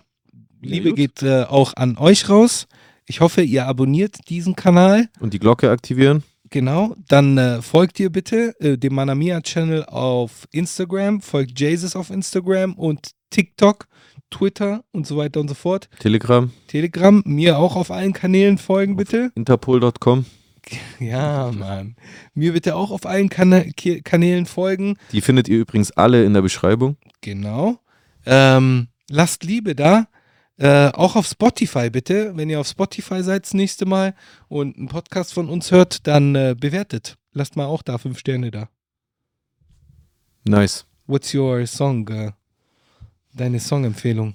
[0.60, 0.96] Liebe gut.
[0.96, 2.68] geht äh, auch an euch raus.
[3.06, 5.08] Ich hoffe, ihr abonniert diesen Kanal.
[5.18, 6.22] Und die Glocke aktivieren.
[6.50, 12.74] Genau, dann äh, folgt ihr bitte äh, dem Manamia-Channel auf Instagram, folgt Jesus auf Instagram
[12.74, 13.86] und TikTok,
[14.30, 15.88] Twitter und so weiter und so fort.
[15.98, 19.32] Telegram, Telegram, mir auch auf allen Kanälen folgen bitte.
[19.34, 20.26] interpol.com.
[21.00, 21.96] Ja, Mann.
[22.34, 23.64] Mir bitte auch auf allen Kana
[24.04, 24.96] Kanälen folgen.
[25.12, 26.96] Die findet ihr übrigens alle in der Beschreibung.
[27.20, 27.78] Genau.
[28.24, 30.06] Ähm, lasst Liebe da.
[30.58, 32.36] Äh, auch auf Spotify bitte.
[32.36, 34.14] Wenn ihr auf Spotify seid das nächste Mal
[34.48, 37.16] und einen Podcast von uns hört, dann äh, bewertet.
[37.32, 38.68] Lasst mal auch da fünf Sterne da.
[40.44, 40.86] Nice.
[41.06, 42.06] What's your song?
[42.08, 42.32] Äh,
[43.34, 44.34] deine Songempfehlung.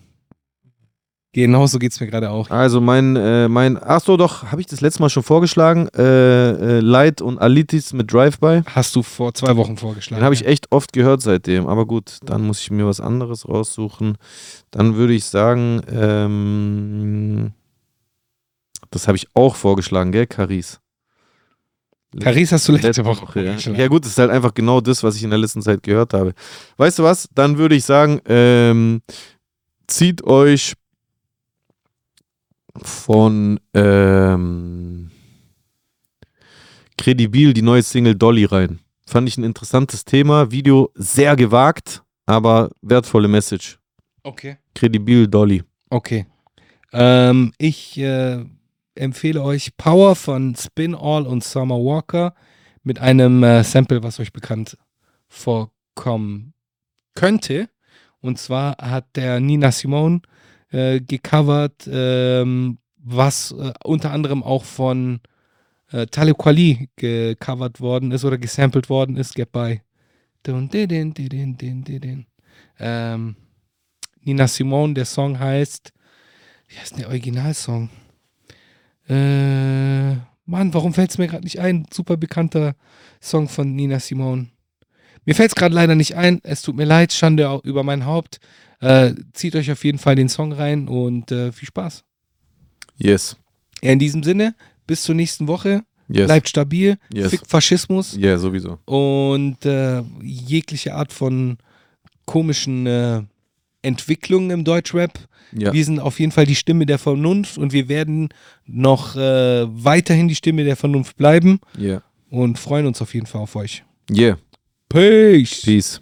[1.38, 2.50] Genauso geht's mir gerade auch.
[2.50, 6.00] Also mein, äh, mein, ach so doch, habe ich das letzte Mal schon vorgeschlagen, äh,
[6.00, 8.64] äh, Light und Alitis mit Drive-By.
[8.66, 10.22] Hast du vor zwei Wochen vorgeschlagen.
[10.22, 13.48] Den habe ich echt oft gehört seitdem, aber gut, dann muss ich mir was anderes
[13.48, 14.18] raussuchen.
[14.72, 17.52] Dann würde ich sagen, ähm,
[18.90, 20.80] das habe ich auch vorgeschlagen, gell, Caris?
[22.20, 23.54] Paris hast du letzte, Letzte Woche Woche, ja.
[23.54, 26.16] ja gut, das ist halt einfach genau das, was ich in der letzten Zeit gehört
[26.16, 26.34] habe.
[26.78, 27.30] Weißt du was?
[27.36, 29.04] Dann würde ich sagen, ähm,
[29.86, 30.74] zieht euch
[32.84, 35.12] von ähm,
[36.98, 38.80] Credibil die neue Single Dolly rein.
[39.06, 40.52] Fand ich ein interessantes Thema.
[40.52, 43.80] Video sehr gewagt, aber wertvolle Message.
[44.24, 44.58] Okay.
[44.76, 45.64] Credibil Dolly.
[45.90, 46.26] Okay.
[46.92, 48.44] Ähm, ich äh,
[48.96, 52.34] empfehle euch Power von Spin All und Summer Walker
[52.84, 54.78] mit einem äh, Sample, was euch bekannt
[55.30, 56.54] vorkommen
[57.14, 57.70] könnte.
[58.20, 60.22] Und zwar hat der Nina Simone
[60.72, 65.22] äh, gecovert, ähm, was äh, unter anderem auch von
[65.92, 69.36] äh, Talib Kweli gecovert worden ist oder gesampelt worden ist.
[69.36, 69.82] Get by.
[72.80, 73.36] Ähm,
[74.22, 75.94] Nina Simone, der Song heißt,
[76.68, 77.90] wie heißt der Originalsong?
[79.10, 80.16] Äh,
[80.46, 81.86] Mann, warum fällt es mir gerade nicht ein?
[81.92, 82.76] Super bekannter
[83.22, 84.48] Song von Nina Simone.
[85.26, 86.40] Mir fällt es gerade leider nicht ein.
[86.44, 88.40] Es tut mir leid, Schande über mein Haupt.
[88.80, 92.04] Äh, zieht euch auf jeden Fall den Song rein und äh, viel Spaß.
[92.98, 93.38] Yes.
[93.82, 94.56] Ja, in diesem Sinne,
[94.86, 95.84] bis zur nächsten Woche.
[96.10, 96.26] Yes.
[96.28, 96.98] Bleibt stabil.
[97.14, 97.32] Yes.
[97.32, 98.80] Fick Faschismus Ja, sowieso.
[98.86, 101.58] und äh, jegliche Art von
[102.26, 103.24] komischen äh,
[103.82, 105.20] Entwicklungen im Deutschrap.
[105.54, 105.74] Ja.
[105.74, 108.30] Wir sind auf jeden Fall die Stimme der Vernunft und wir werden
[108.66, 112.04] noch äh, weiterhin die Stimme der Vernunft bleiben Yeah.
[112.30, 113.84] und freuen uns auf jeden Fall auf euch.
[114.12, 114.38] Yeah.
[114.90, 115.62] Peace.
[115.64, 116.02] Peace.